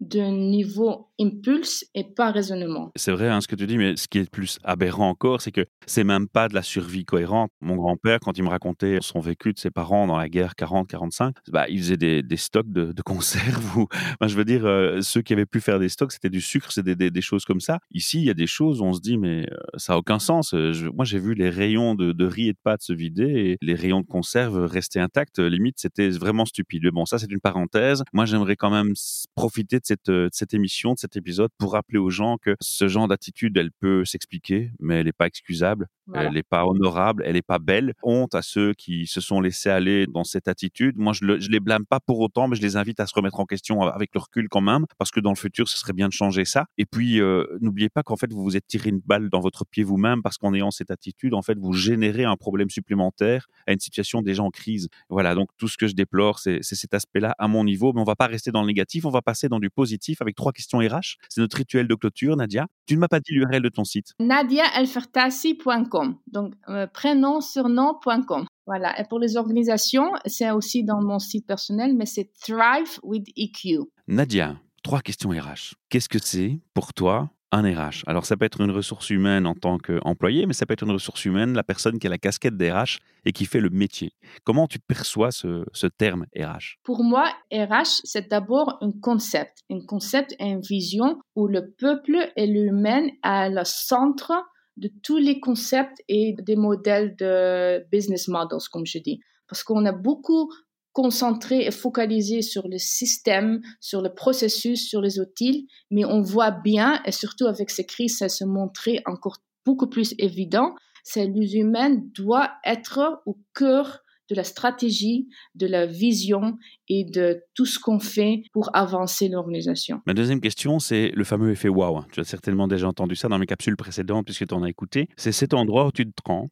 d'un 0.00 0.32
niveau 0.32 1.10
impulse 1.20 1.84
et 1.94 2.04
pas 2.04 2.30
raisonnement. 2.30 2.90
C'est 2.96 3.12
vrai 3.12 3.28
hein, 3.28 3.40
ce 3.40 3.48
que 3.48 3.56
tu 3.56 3.66
dis, 3.66 3.76
mais 3.76 3.96
ce 3.96 4.08
qui 4.08 4.18
est 4.18 4.30
plus 4.30 4.58
aberrant 4.64 5.10
encore, 5.10 5.42
c'est 5.42 5.52
que 5.52 5.66
c'est 5.86 6.04
même 6.04 6.28
pas 6.28 6.48
de 6.48 6.54
la 6.54 6.62
survie 6.62 7.04
cohérente. 7.04 7.50
Mon 7.60 7.76
grand-père, 7.76 8.18
quand 8.20 8.38
il 8.38 8.44
me 8.44 8.48
racontait 8.48 8.98
son 9.02 9.20
vécu 9.20 9.52
de 9.52 9.58
ses 9.58 9.70
parents 9.70 10.06
dans 10.06 10.16
la 10.16 10.28
guerre 10.28 10.54
40-45, 10.58 11.32
bah, 11.48 11.68
il 11.68 11.78
faisait 11.78 11.96
des, 11.96 12.36
stocks 12.36 12.70
de, 12.70 12.92
de 12.92 13.02
conserves. 13.02 13.76
Ou, 13.76 13.86
je 14.22 14.34
veux 14.34 14.44
dire, 14.44 14.64
euh, 14.64 15.00
ceux 15.02 15.20
qui 15.20 15.34
avaient 15.34 15.46
pu 15.46 15.60
faire 15.60 15.78
des 15.78 15.88
stocks, 15.88 16.12
c'était 16.12 16.30
du 16.30 16.40
sucre, 16.40 16.72
c'était 16.72 16.94
des, 16.94 17.20
choses 17.20 17.44
comme 17.44 17.60
ça. 17.60 17.80
Ici, 17.92 18.18
il 18.18 18.24
y 18.24 18.30
a 18.30 18.34
des 18.34 18.46
choses 18.46 18.80
où 18.80 18.84
on 18.84 18.94
se 18.94 19.00
dit, 19.00 19.18
mais 19.18 19.46
euh, 19.50 19.56
ça 19.76 19.92
a 19.92 19.96
aucun 19.98 20.18
sens. 20.18 20.54
Euh, 20.54 20.72
moi, 20.94 21.04
j'ai 21.04 21.18
vu 21.18 21.34
les 21.34 21.50
rayons 21.50 21.94
de, 21.94 22.12
de, 22.12 22.24
riz 22.24 22.48
et 22.48 22.52
de 22.52 22.58
pâtes 22.62 22.82
se 22.82 22.94
vider 22.94 23.24
et 23.24 23.56
les 23.60 23.74
rayons 23.74 24.00
de 24.00 24.06
conserve 24.06 24.64
rester 24.64 25.00
intacts. 25.00 25.38
Limite, 25.38 25.78
c'était 25.78 26.08
vraiment 26.08 26.46
stupide. 26.46 26.82
Mais 26.84 26.90
bon, 26.90 27.04
ça, 27.04 27.18
c'est 27.18 27.30
une 27.30 27.40
parenthèse. 27.40 28.02
Moi, 28.14 28.24
j'aimerais 28.24 28.56
quand 28.56 28.70
même 28.70 28.94
profiter 29.34 29.78
de 29.78 29.84
cette, 29.90 30.10
de 30.10 30.28
cette 30.32 30.54
émission, 30.54 30.94
de 30.94 30.98
cet 30.98 31.16
épisode, 31.16 31.50
pour 31.58 31.72
rappeler 31.72 31.98
aux 31.98 32.10
gens 32.10 32.36
que 32.38 32.56
ce 32.60 32.88
genre 32.88 33.08
d'attitude, 33.08 33.56
elle 33.56 33.72
peut 33.72 34.04
s'expliquer, 34.04 34.70
mais 34.78 35.00
elle 35.00 35.06
n'est 35.06 35.12
pas 35.12 35.26
excusable, 35.26 35.88
elle 36.14 36.32
n'est 36.32 36.42
pas 36.42 36.66
honorable, 36.66 37.22
elle 37.26 37.34
n'est 37.34 37.42
pas 37.42 37.58
belle. 37.58 37.94
Honte 38.02 38.34
à 38.34 38.42
ceux 38.42 38.74
qui 38.74 39.06
se 39.06 39.20
sont 39.20 39.40
laissés 39.40 39.70
aller 39.70 40.06
dans 40.06 40.24
cette 40.24 40.48
attitude. 40.48 40.96
Moi, 40.96 41.12
je, 41.12 41.24
ne 41.24 41.36
les 41.36 41.60
blâme 41.60 41.86
pas 41.86 42.00
pour 42.00 42.20
autant, 42.20 42.48
mais 42.48 42.56
je 42.56 42.62
les 42.62 42.76
invite 42.76 43.00
à 43.00 43.06
se 43.06 43.14
remettre 43.14 43.40
en 43.40 43.46
question 43.46 43.82
avec 43.82 44.10
le 44.14 44.20
recul 44.20 44.48
quand 44.48 44.60
même, 44.60 44.86
parce 44.98 45.10
que 45.10 45.20
dans 45.20 45.30
le 45.30 45.36
futur, 45.36 45.68
ce 45.68 45.78
serait 45.78 45.92
bien 45.92 46.08
de 46.08 46.12
changer 46.12 46.44
ça. 46.44 46.66
Et 46.78 46.86
puis, 46.86 47.20
euh, 47.20 47.44
n'oubliez 47.60 47.88
pas 47.88 48.02
qu'en 48.02 48.16
fait, 48.16 48.32
vous 48.32 48.42
vous 48.42 48.56
êtes 48.56 48.66
tiré 48.66 48.90
une 48.90 49.00
balle 49.04 49.30
dans 49.30 49.40
votre 49.40 49.64
pied 49.64 49.84
vous-même, 49.84 50.22
parce 50.22 50.38
qu'en 50.38 50.54
ayant 50.54 50.70
cette 50.70 50.90
attitude, 50.90 51.34
en 51.34 51.42
fait, 51.42 51.58
vous 51.58 51.72
générez 51.72 52.24
un 52.24 52.36
problème 52.36 52.70
supplémentaire 52.70 53.46
à 53.66 53.72
une 53.72 53.80
situation 53.80 54.22
déjà 54.22 54.42
en 54.42 54.50
crise. 54.50 54.88
Voilà, 55.08 55.34
donc 55.34 55.48
tout 55.56 55.68
ce 55.68 55.76
que 55.76 55.86
je 55.86 55.94
déplore, 55.94 56.38
c'est 56.38 56.62
cet 56.62 56.94
aspect-là 56.94 57.34
à 57.38 57.48
mon 57.48 57.64
niveau, 57.64 57.92
mais 57.92 58.00
on 58.00 58.04
va 58.04 58.16
pas 58.16 58.26
rester 58.26 58.50
dans 58.50 58.62
le 58.62 58.66
négatif, 58.66 59.04
on 59.04 59.10
va 59.10 59.22
passer 59.22 59.48
dans 59.48 59.58
du 59.58 59.70
positif 59.70 60.22
avec 60.22 60.36
trois 60.36 60.52
questions 60.52 60.78
RH. 60.78 61.16
C'est 61.28 61.40
notre 61.40 61.56
rituel 61.56 61.88
de 61.88 61.94
clôture, 61.94 62.36
Nadia. 62.36 62.66
Tu 62.86 62.94
ne 62.94 63.00
m'as 63.00 63.08
pas 63.08 63.20
dit 63.20 63.32
l'URL 63.32 63.62
de 63.62 63.68
ton 63.68 63.84
site. 63.84 64.14
nadiaelfertassi.com. 64.18 65.99
Donc, 66.26 66.54
euh, 66.68 66.86
prénom, 66.86 67.40
surnom.com. 67.40 68.46
Voilà. 68.66 68.98
Et 69.00 69.04
pour 69.08 69.18
les 69.18 69.36
organisations, 69.36 70.12
c'est 70.26 70.50
aussi 70.50 70.84
dans 70.84 71.02
mon 71.02 71.18
site 71.18 71.46
personnel, 71.46 71.94
mais 71.96 72.06
c'est 72.06 72.30
Thrive 72.40 72.98
with 73.02 73.26
EQ. 73.36 73.80
Nadia, 74.06 74.56
trois 74.82 75.00
questions 75.00 75.30
RH. 75.30 75.74
Qu'est-ce 75.88 76.08
que 76.08 76.18
c'est 76.22 76.60
pour 76.74 76.94
toi 76.94 77.30
un 77.52 77.62
RH. 77.62 78.04
Alors 78.06 78.26
ça 78.26 78.36
peut 78.36 78.44
être 78.44 78.60
une 78.60 78.70
ressource 78.70 79.10
humaine 79.10 79.46
en 79.46 79.54
tant 79.54 79.78
qu'employé, 79.78 80.46
mais 80.46 80.52
ça 80.52 80.66
peut 80.66 80.72
être 80.72 80.84
une 80.84 80.92
ressource 80.92 81.24
humaine, 81.24 81.52
la 81.54 81.64
personne 81.64 81.98
qui 81.98 82.06
a 82.06 82.10
la 82.10 82.18
casquette 82.18 82.56
d'RH 82.56 82.98
et 83.24 83.32
qui 83.32 83.44
fait 83.44 83.60
le 83.60 83.70
métier. 83.70 84.12
Comment 84.44 84.66
tu 84.66 84.78
perçois 84.78 85.30
ce, 85.30 85.64
ce 85.72 85.86
terme 85.86 86.26
RH 86.36 86.78
Pour 86.84 87.02
moi, 87.02 87.24
RH, 87.52 88.02
c'est 88.04 88.30
d'abord 88.30 88.78
un 88.80 88.92
concept, 88.92 89.58
un 89.70 89.80
concept 89.84 90.34
et 90.38 90.44
une 90.44 90.60
vision 90.60 91.18
où 91.34 91.48
le 91.48 91.72
peuple 91.72 92.30
et 92.36 92.46
l'humain 92.46 93.08
à 93.22 93.48
le 93.48 93.64
centre 93.64 94.32
de 94.80 94.90
tous 95.02 95.18
les 95.18 95.40
concepts 95.40 96.02
et 96.08 96.34
des 96.42 96.56
modèles 96.56 97.14
de 97.16 97.86
business 97.92 98.28
models, 98.28 98.66
comme 98.72 98.86
je 98.86 98.98
dis. 98.98 99.20
Parce 99.48 99.62
qu'on 99.62 99.84
a 99.84 99.92
beaucoup 99.92 100.50
concentré 100.92 101.66
et 101.66 101.70
focalisé 101.70 102.42
sur 102.42 102.66
le 102.66 102.78
système, 102.78 103.60
sur 103.80 104.02
le 104.02 104.12
processus, 104.12 104.88
sur 104.88 105.00
les 105.00 105.20
outils, 105.20 105.68
mais 105.90 106.04
on 106.04 106.20
voit 106.20 106.50
bien, 106.50 107.00
et 107.04 107.12
surtout 107.12 107.46
avec 107.46 107.70
ces 107.70 107.86
crises, 107.86 108.18
ça 108.18 108.28
se 108.28 108.44
montrait 108.44 109.00
encore 109.06 109.36
beaucoup 109.64 109.88
plus 109.88 110.14
évident, 110.18 110.74
c'est 111.04 111.26
l'humain 111.26 111.96
doit 112.14 112.50
être 112.64 113.22
au 113.26 113.38
cœur 113.54 114.00
de 114.30 114.34
la 114.34 114.44
stratégie, 114.44 115.28
de 115.54 115.66
la 115.66 115.86
vision 115.86 116.56
et 116.88 117.04
de 117.04 117.42
tout 117.54 117.66
ce 117.66 117.78
qu'on 117.78 117.98
fait 117.98 118.44
pour 118.52 118.74
avancer 118.74 119.28
l'organisation. 119.28 120.00
Ma 120.06 120.14
deuxième 120.14 120.40
question, 120.40 120.78
c'est 120.78 121.10
le 121.14 121.24
fameux 121.24 121.50
effet 121.50 121.68
wow. 121.68 122.04
Tu 122.12 122.20
as 122.20 122.24
certainement 122.24 122.68
déjà 122.68 122.88
entendu 122.88 123.16
ça 123.16 123.28
dans 123.28 123.38
mes 123.38 123.46
capsules 123.46 123.76
précédentes 123.76 124.24
puisque 124.24 124.46
tu 124.46 124.54
en 124.54 124.62
as 124.62 124.70
écouté. 124.70 125.08
C'est 125.16 125.32
cet 125.32 125.52
endroit 125.52 125.86
où 125.86 125.92
tu 125.92 126.06
te 126.06 126.22
rends 126.24 126.48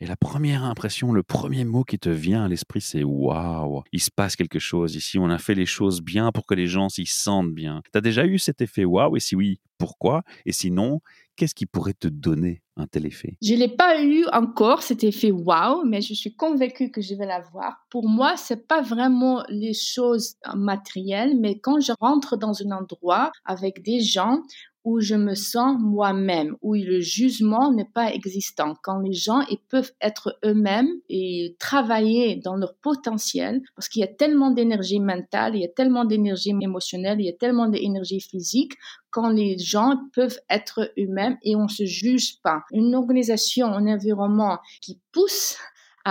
et 0.00 0.06
la 0.06 0.16
première 0.16 0.62
impression, 0.62 1.12
le 1.12 1.24
premier 1.24 1.64
mot 1.64 1.82
qui 1.82 1.98
te 1.98 2.08
vient 2.08 2.44
à 2.44 2.48
l'esprit, 2.48 2.80
c'est 2.80 3.02
waouh, 3.02 3.82
il 3.90 4.00
se 4.00 4.12
passe 4.14 4.36
quelque 4.36 4.60
chose 4.60 4.94
ici. 4.94 5.18
On 5.18 5.28
a 5.28 5.38
fait 5.38 5.56
les 5.56 5.66
choses 5.66 6.02
bien 6.02 6.30
pour 6.30 6.46
que 6.46 6.54
les 6.54 6.68
gens 6.68 6.88
s'y 6.88 7.04
sentent 7.04 7.52
bien. 7.52 7.82
Tu 7.92 7.98
as 7.98 8.00
déjà 8.00 8.24
eu 8.24 8.38
cet 8.38 8.60
effet 8.60 8.84
waouh? 8.84 9.16
Et 9.16 9.20
si 9.20 9.34
oui, 9.34 9.58
pourquoi? 9.76 10.22
Et 10.46 10.52
sinon, 10.52 11.00
qu'est-ce 11.38 11.54
qui 11.54 11.66
pourrait 11.66 11.94
te 11.94 12.08
donner 12.08 12.62
un 12.76 12.86
tel 12.86 13.06
effet? 13.06 13.38
Je 13.40 13.54
l'ai 13.54 13.68
pas 13.68 14.02
eu 14.02 14.26
encore 14.32 14.82
cet 14.82 15.04
effet 15.04 15.30
waouh, 15.30 15.84
mais 15.86 16.00
je 16.02 16.12
suis 16.12 16.34
convaincue 16.34 16.90
que 16.90 17.00
je 17.00 17.14
vais 17.14 17.26
l'avoir. 17.26 17.86
Pour 17.90 18.08
moi, 18.08 18.36
c'est 18.36 18.66
pas 18.66 18.82
vraiment 18.82 19.44
les 19.48 19.72
choses 19.72 20.34
matérielles, 20.54 21.38
mais 21.40 21.60
quand 21.60 21.80
je 21.80 21.92
rentre 22.00 22.36
dans 22.36 22.60
un 22.62 22.72
endroit 22.72 23.30
avec 23.44 23.82
des 23.82 24.00
gens 24.00 24.42
où 24.84 25.00
je 25.00 25.14
me 25.14 25.34
sens 25.34 25.76
moi-même, 25.80 26.56
où 26.62 26.74
le 26.74 27.00
jugement 27.00 27.72
n'est 27.72 27.88
pas 27.92 28.12
existant, 28.12 28.74
quand 28.82 29.00
les 29.00 29.12
gens 29.12 29.40
peuvent 29.68 29.92
être 30.00 30.38
eux-mêmes 30.44 30.88
et 31.08 31.56
travailler 31.58 32.36
dans 32.36 32.56
leur 32.56 32.74
potentiel, 32.76 33.60
parce 33.74 33.88
qu'il 33.88 34.00
y 34.00 34.04
a 34.04 34.08
tellement 34.08 34.50
d'énergie 34.50 35.00
mentale, 35.00 35.56
il 35.56 35.62
y 35.62 35.66
a 35.66 35.68
tellement 35.68 36.04
d'énergie 36.04 36.54
émotionnelle, 36.60 37.20
il 37.20 37.26
y 37.26 37.30
a 37.30 37.36
tellement 37.36 37.68
d'énergie 37.68 38.20
physique, 38.20 38.74
quand 39.10 39.30
les 39.30 39.58
gens 39.58 39.96
peuvent 40.14 40.38
être 40.50 40.92
eux-mêmes 40.98 41.36
et 41.42 41.56
on 41.56 41.68
se 41.68 41.84
juge 41.84 42.40
pas. 42.42 42.62
Une 42.72 42.94
organisation, 42.94 43.66
un 43.66 43.86
environnement 43.86 44.58
qui 44.80 45.00
pousse 45.12 45.56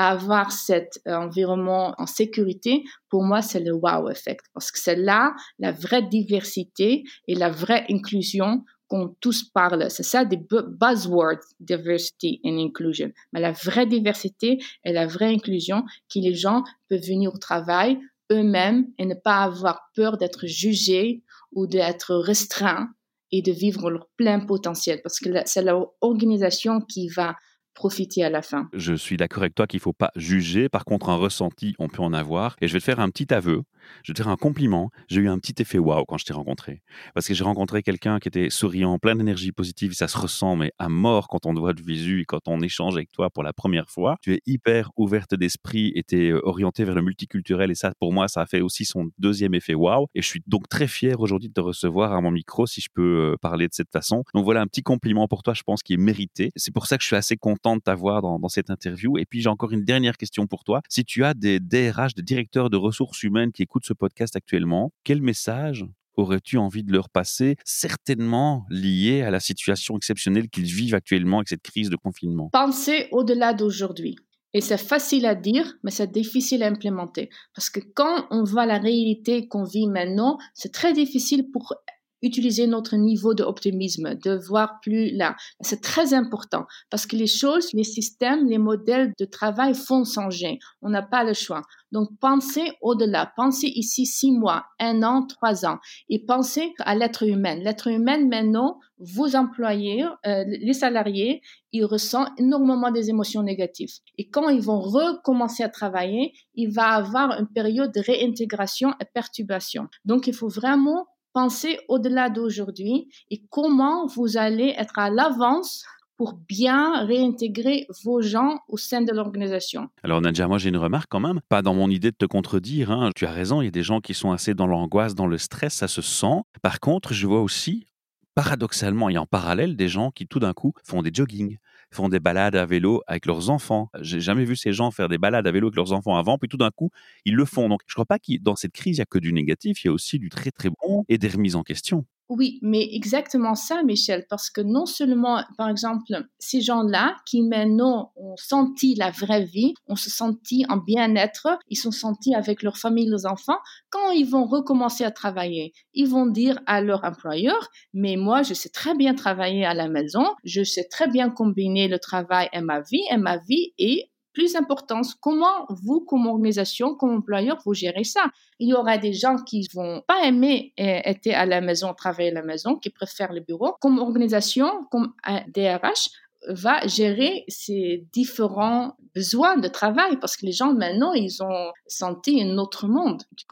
avoir 0.06 0.52
cet 0.52 1.00
euh, 1.08 1.16
environnement 1.16 1.96
en 1.98 2.06
sécurité, 2.06 2.84
pour 3.10 3.24
moi, 3.24 3.42
c'est 3.42 3.60
le 3.60 3.74
wow 3.74 4.10
effect. 4.10 4.46
Parce 4.54 4.72
que 4.72 4.80
c'est 4.80 4.96
là 4.96 5.34
la 5.60 5.72
vraie 5.72 6.04
diversité 6.04 7.04
et 7.28 7.36
la 7.36 7.50
vraie 7.50 7.86
inclusion 7.90 8.64
qu'on 8.88 9.16
tous 9.20 9.44
parle. 9.44 9.90
C'est 9.90 10.04
ça 10.04 10.24
des 10.24 10.38
buzzwords, 10.38 11.44
diversity 11.60 12.40
and 12.44 12.58
inclusion. 12.58 13.12
Mais 13.34 13.42
la 13.42 13.52
vraie 13.52 13.86
diversité 13.86 14.60
et 14.86 14.94
la 14.94 15.08
vraie 15.08 15.34
inclusion, 15.34 15.84
que 16.14 16.20
les 16.20 16.34
gens 16.34 16.64
peuvent 16.90 17.02
venir 17.02 17.34
au 17.34 17.38
travail 17.38 18.00
eux-mêmes 18.32 18.88
et 18.98 19.06
ne 19.06 19.16
pas 19.16 19.44
avoir 19.44 19.90
peur 19.96 20.18
d'être 20.18 20.48
jugés 20.48 21.24
ou 21.54 21.68
d'être 21.68 22.16
restreints 22.16 22.90
et 23.32 23.42
de 23.42 23.52
vivre 23.52 23.90
leur 23.90 24.08
plein 24.16 24.40
potentiel. 24.40 25.02
Parce 25.02 25.20
que 25.20 25.30
c'est 25.46 25.64
l'organisation 25.64 26.82
qui 26.82 27.10
va 27.10 27.36
profiter 27.78 28.24
à 28.24 28.30
la 28.32 28.42
fin. 28.42 28.70
Je 28.74 28.94
suis 28.94 29.18
d'accord 29.18 29.44
avec 29.44 29.54
toi 29.54 29.68
qu'il 29.68 29.78
ne 29.78 29.84
faut 29.84 29.94
pas 29.94 30.12
juger. 30.16 30.68
Par 30.68 30.84
contre, 30.84 31.10
un 31.10 31.16
ressenti, 31.16 31.76
on 31.78 31.88
peut 31.88 32.02
en 32.02 32.12
avoir. 32.12 32.56
Et 32.60 32.68
je 32.68 32.74
vais 32.74 32.80
te 32.80 32.86
faire 32.86 33.00
un 33.00 33.10
petit 33.10 33.32
aveu. 33.32 33.62
Je 34.04 34.12
vais 34.12 34.24
te 34.24 34.28
un 34.28 34.36
compliment. 34.36 34.90
J'ai 35.08 35.22
eu 35.22 35.30
un 35.30 35.40
petit 35.40 35.62
effet 35.62 35.78
waouh 35.78 36.06
quand 36.06 36.18
je 36.18 36.26
t'ai 36.26 36.34
rencontré. 36.34 36.82
Parce 37.14 37.28
que 37.28 37.34
j'ai 37.34 37.44
rencontré 37.44 37.84
quelqu'un 37.84 38.20
qui 38.20 38.28
était 38.28 38.50
souriant, 38.50 38.98
plein 39.00 39.16
d'énergie 39.16 39.52
positive. 39.52 39.94
Ça 39.94 40.08
se 40.08 40.18
ressent, 40.18 40.56
mais 40.56 40.72
à 40.80 40.90
mort 40.90 41.28
quand 41.28 41.46
on 41.46 41.54
te 41.54 41.60
voit 41.60 41.74
de 41.74 41.82
visu 41.82 42.22
et 42.22 42.26
quand 42.26 42.48
on 42.48 42.62
échange 42.62 42.96
avec 42.96 43.12
toi 43.12 43.30
pour 43.30 43.44
la 43.44 43.54
première 43.54 43.90
fois. 43.90 44.18
Tu 44.22 44.34
es 44.34 44.42
hyper 44.46 44.92
ouverte 44.98 45.36
d'esprit 45.36 45.92
et 45.96 46.04
tu 46.04 46.22
es 46.22 46.30
euh, 46.32 46.42
orientée 46.44 46.84
vers 46.84 46.96
le 46.96 47.02
multiculturel. 47.02 47.72
Et 47.72 47.76
ça, 47.76 47.94
pour 48.00 48.14
moi, 48.14 48.28
ça 48.28 48.42
a 48.42 48.46
fait 48.46 48.62
aussi 48.62 48.86
son 48.86 49.10
deuxième 49.18 49.54
effet 49.54 49.74
waouh. 49.74 50.08
Et 50.16 50.22
je 50.22 50.28
suis 50.28 50.42
donc 50.48 50.68
très 50.68 50.88
fier 50.88 51.20
aujourd'hui 51.20 51.50
de 51.50 51.54
te 51.54 51.62
recevoir 51.62 52.14
à 52.14 52.22
mon 52.22 52.32
micro, 52.32 52.66
si 52.66 52.82
je 52.82 52.90
peux 52.94 53.34
euh, 53.34 53.36
parler 53.42 53.68
de 53.68 53.74
cette 53.74 53.92
façon. 53.92 54.24
Donc 54.34 54.44
voilà 54.44 54.62
un 54.62 54.68
petit 54.68 54.84
compliment 54.84 55.28
pour 55.28 55.44
toi, 55.44 55.54
je 55.54 55.64
pense, 55.64 55.84
qui 55.84 55.94
est 55.94 55.98
mérité. 55.98 56.52
C'est 56.56 56.74
pour 56.74 56.88
ça 56.88 56.98
que 56.98 57.04
je 57.04 57.08
suis 57.08 57.16
assez 57.16 57.38
content 57.38 57.76
de 57.76 57.82
t'avoir 57.82 58.22
dans, 58.22 58.40
dans 58.40 58.50
cette 58.50 58.70
interview. 58.70 59.18
Et 59.18 59.26
puis 59.26 59.42
j'ai 59.42 59.50
encore 59.50 59.72
une 59.72 59.84
dernière 59.84 60.18
question 60.18 60.48
pour 60.48 60.64
toi. 60.64 60.82
Si 60.90 61.06
tu 61.06 61.24
as 61.24 61.34
des 61.34 61.60
DRH, 61.60 62.16
des 62.16 62.24
directeurs 62.24 62.70
de 62.70 62.78
ressources 62.78 63.24
humaines 63.24 63.52
qui 63.52 63.64
écoutent 63.64 63.77
ce 63.86 63.94
podcast 63.94 64.36
actuellement, 64.36 64.92
quel 65.04 65.22
message 65.22 65.86
aurais-tu 66.16 66.58
envie 66.58 66.84
de 66.84 66.92
leur 66.92 67.10
passer, 67.10 67.56
certainement 67.64 68.66
lié 68.70 69.22
à 69.22 69.30
la 69.30 69.40
situation 69.40 69.96
exceptionnelle 69.96 70.50
qu'ils 70.50 70.66
vivent 70.66 70.96
actuellement 70.96 71.38
avec 71.38 71.50
cette 71.50 71.62
crise 71.62 71.90
de 71.90 71.96
confinement? 71.96 72.50
Pensez 72.52 73.08
au-delà 73.12 73.54
d'aujourd'hui. 73.54 74.16
Et 74.54 74.62
c'est 74.62 74.78
facile 74.78 75.26
à 75.26 75.36
dire, 75.36 75.76
mais 75.84 75.92
c'est 75.92 76.12
difficile 76.12 76.64
à 76.64 76.68
implémenter. 76.68 77.30
Parce 77.54 77.70
que 77.70 77.80
quand 77.94 78.26
on 78.32 78.44
voit 78.44 78.66
la 78.66 78.80
réalité 78.80 79.48
qu'on 79.48 79.64
vit 79.64 79.88
maintenant, 79.88 80.38
c'est 80.54 80.72
très 80.72 80.94
difficile 80.94 81.52
pour 81.52 81.76
utiliser 82.22 82.68
notre 82.68 82.96
niveau 82.96 83.34
d'optimisme, 83.34 84.16
de 84.16 84.36
voir 84.36 84.80
plus 84.82 85.12
là. 85.12 85.36
C'est 85.62 85.82
très 85.82 86.14
important 86.14 86.66
parce 86.90 87.06
que 87.06 87.16
les 87.16 87.28
choses, 87.28 87.74
les 87.74 87.84
systèmes, 87.84 88.48
les 88.48 88.58
modèles 88.58 89.14
de 89.20 89.26
travail 89.26 89.74
font 89.74 90.04
changer. 90.04 90.60
On 90.82 90.90
n'a 90.90 91.04
pas 91.04 91.24
le 91.24 91.34
choix. 91.34 91.62
Donc, 91.92 92.10
pensez 92.20 92.74
au-delà. 92.82 93.32
Pensez 93.36 93.68
ici 93.68 94.06
six 94.06 94.32
mois, 94.32 94.66
un 94.80 95.04
an, 95.04 95.26
trois 95.26 95.66
ans. 95.66 95.78
Et 96.10 96.26
pensez 96.26 96.74
à 96.80 96.96
l'être 96.96 97.24
humain. 97.24 97.56
L'être 97.56 97.88
humain, 97.88 98.26
maintenant, 98.28 98.80
vos 99.00 99.36
employés, 99.36 100.06
euh, 100.26 100.44
les 100.48 100.74
salariés, 100.74 101.42
ils 101.72 101.86
ressentent 101.86 102.32
énormément 102.38 102.92
des 102.92 103.10
émotions 103.10 103.44
négatives. 103.44 103.92
Et 104.18 104.28
quand 104.30 104.50
ils 104.50 104.62
vont 104.62 104.80
recommencer 104.80 105.64
à 105.64 105.70
travailler, 105.70 106.34
il 106.56 106.72
va 106.72 106.88
avoir 106.90 107.40
une 107.40 107.48
période 107.48 107.94
de 107.94 108.02
réintégration 108.02 108.94
et 109.00 109.06
perturbation. 109.06 109.88
Donc, 110.04 110.28
il 110.28 110.34
faut 110.34 110.50
vraiment 110.50 111.08
pensez 111.38 111.78
au-delà 111.88 112.32
d'aujourd'hui 112.32 113.10
et 113.30 113.44
comment 113.52 114.08
vous 114.08 114.38
allez 114.38 114.74
être 114.76 114.98
à 114.98 115.12
l'avance 115.12 115.86
pour 116.16 116.34
bien 116.34 117.06
réintégrer 117.06 117.86
vos 118.04 118.24
gens 118.24 118.58
au 118.68 118.76
sein 118.76 119.02
de 119.02 119.12
l'organisation. 119.12 119.88
Alors 120.02 120.20
Nadja, 120.20 120.48
moi 120.48 120.58
j'ai 120.58 120.70
une 120.70 120.78
remarque 120.78 121.12
quand 121.12 121.20
même, 121.20 121.42
pas 121.48 121.62
dans 121.62 121.76
mon 121.76 121.92
idée 121.92 122.10
de 122.10 122.16
te 122.16 122.26
contredire, 122.26 122.90
hein. 122.90 123.12
tu 123.16 123.28
as 123.28 123.32
raison, 123.32 123.62
il 123.62 123.66
y 123.66 123.68
a 123.68 123.72
des 123.72 123.84
gens 123.84 124.02
qui 124.02 124.16
sont 124.16 124.32
assez 124.32 124.56
dans 124.56 124.66
l'angoisse, 124.66 125.14
dans 125.14 125.28
le 125.28 125.38
stress, 125.38 125.76
ça 125.76 125.88
se 125.88 126.02
sent. 126.02 126.42
Par 126.64 126.80
contre, 126.80 127.14
je 127.14 127.28
vois 127.28 127.44
aussi, 127.44 127.86
paradoxalement 128.34 129.08
et 129.08 129.20
en 129.20 129.28
parallèle, 129.28 129.76
des 129.76 129.90
gens 129.90 130.10
qui 130.10 130.26
tout 130.26 130.40
d'un 130.40 130.54
coup 130.54 130.74
font 130.84 131.04
des 131.04 131.12
joggings, 131.14 131.60
font 131.92 132.10
des 132.10 132.20
balades 132.20 132.56
à 132.56 132.66
vélo 132.66 133.02
avec 133.08 133.26
leurs 133.26 133.50
enfants. 133.50 133.90
J'ai 134.02 134.20
jamais 134.20 134.46
vu 134.46 134.56
ces 134.56 134.74
gens 134.74 134.92
faire 134.92 135.10
des 135.10 135.18
balades 135.18 135.48
à 135.48 135.52
vélo 135.52 135.68
avec 135.68 135.76
leurs 135.76 135.94
enfants 135.94 136.16
avant, 136.18 136.38
puis 136.38 136.50
tout 136.50 136.58
d'un 136.58 136.72
coup, 136.72 136.92
ils 137.26 137.36
le 137.36 137.46
font. 137.46 137.70
Donc, 137.70 137.82
je 137.88 137.94
crois 137.94 138.06
pas 138.06 138.20
que 138.20 138.38
dans 138.42 138.56
cette 138.56 138.74
crise, 138.74 138.98
il 138.98 139.00
y 139.00 139.02
a 139.04 139.06
que 139.06 139.20
du 139.20 139.34
négatif, 139.34 139.84
il 139.84 139.88
y 139.88 139.90
a 139.90 139.94
aussi 139.94 140.20
du 140.20 140.30
très 140.30 140.52
très 140.52 140.70
bon 140.70 141.06
et 141.10 141.18
des 141.18 141.28
remises 141.30 141.56
en 141.56 141.64
question. 141.64 142.06
Oui, 142.30 142.60
mais 142.62 142.86
exactement 142.92 143.56
ça, 143.56 143.84
Michel, 143.84 144.26
parce 144.30 144.50
que 144.50 144.60
non 144.60 144.86
seulement, 144.86 145.44
par 145.58 145.70
exemple, 145.70 146.04
ces 146.40 146.60
gens-là 146.60 147.16
qui 147.26 147.42
maintenant 147.42 148.12
ont 148.18 148.36
senti 148.36 148.96
la 148.96 149.12
vraie 149.12 149.46
vie, 149.46 149.74
ont 149.88 149.96
se 149.96 150.10
senti 150.10 150.66
en 150.68 150.76
bien-être, 150.76 151.48
ils 151.70 151.78
sont 151.78 151.92
sentis 151.92 152.36
avec 152.36 152.64
leur 152.64 152.78
famille, 152.78 153.08
leurs 153.08 153.26
enfants, 153.32 153.60
quand 153.90 154.12
ils 154.12 154.30
vont 154.30 154.46
recommencer 154.46 155.06
à 155.06 155.12
travailler, 155.12 155.72
ils 155.94 156.10
vont 156.10 156.26
dire 156.26 156.60
à 156.66 156.82
leur 156.82 157.06
employeur, 157.06 157.70
mais 157.94 158.18
moi, 158.18 158.44
je 158.44 158.54
sais 158.54 158.70
très 158.70 158.94
bien 158.94 159.16
travailler 159.16 159.64
à 159.66 159.74
la 159.74 159.88
maison, 159.88 160.26
je 160.44 160.64
sais 160.64 160.84
très 160.92 161.08
bien 161.08 161.30
combiner 161.30 161.88
le 161.88 161.98
travail 161.98 162.50
et 162.52 162.60
ma 162.60 162.82
vie, 162.82 163.04
et 163.10 163.18
ma 163.18 163.38
vie 163.38 163.74
est 163.80 164.10
plus 164.38 164.56
importante, 164.56 165.08
comment 165.20 165.66
vous, 165.70 166.02
comme 166.02 166.28
organisation, 166.28 166.94
comme 166.94 167.16
employeur, 167.18 167.58
vous 167.66 167.74
gérez 167.74 168.04
ça? 168.04 168.26
Il 168.60 168.70
y 168.70 168.76
aura 168.76 169.00
des 169.00 169.12
gens 169.12 169.38
qui 169.38 169.68
vont 169.74 170.04
pas 170.08 170.26
aimer 170.26 170.74
euh, 170.80 171.02
être 171.06 171.28
à 171.34 171.48
la 171.48 171.60
maison, 171.60 171.92
travailler 171.96 172.30
à 172.30 172.36
la 172.36 172.44
maison, 172.44 172.76
qui 172.76 172.92
préfèrent 172.92 173.34
le 173.34 173.42
bureau. 173.42 173.74
Comme 173.82 173.98
organisation, 173.98 174.86
comme 174.92 175.14
DRH, 175.48 176.12
va 176.50 176.86
gérer 176.86 177.46
ces 177.48 178.06
différents 178.14 178.96
besoins 179.16 179.58
de 179.58 179.68
travail 179.68 180.18
parce 180.22 180.38
que 180.38 180.46
les 180.46 180.52
gens 180.52 180.72
maintenant 180.72 181.14
ils 181.14 181.42
ont 181.42 181.72
senti 181.88 182.40
un 182.44 182.60
autre 182.60 182.88
monde. 182.88 183.24
Tu 183.36 183.48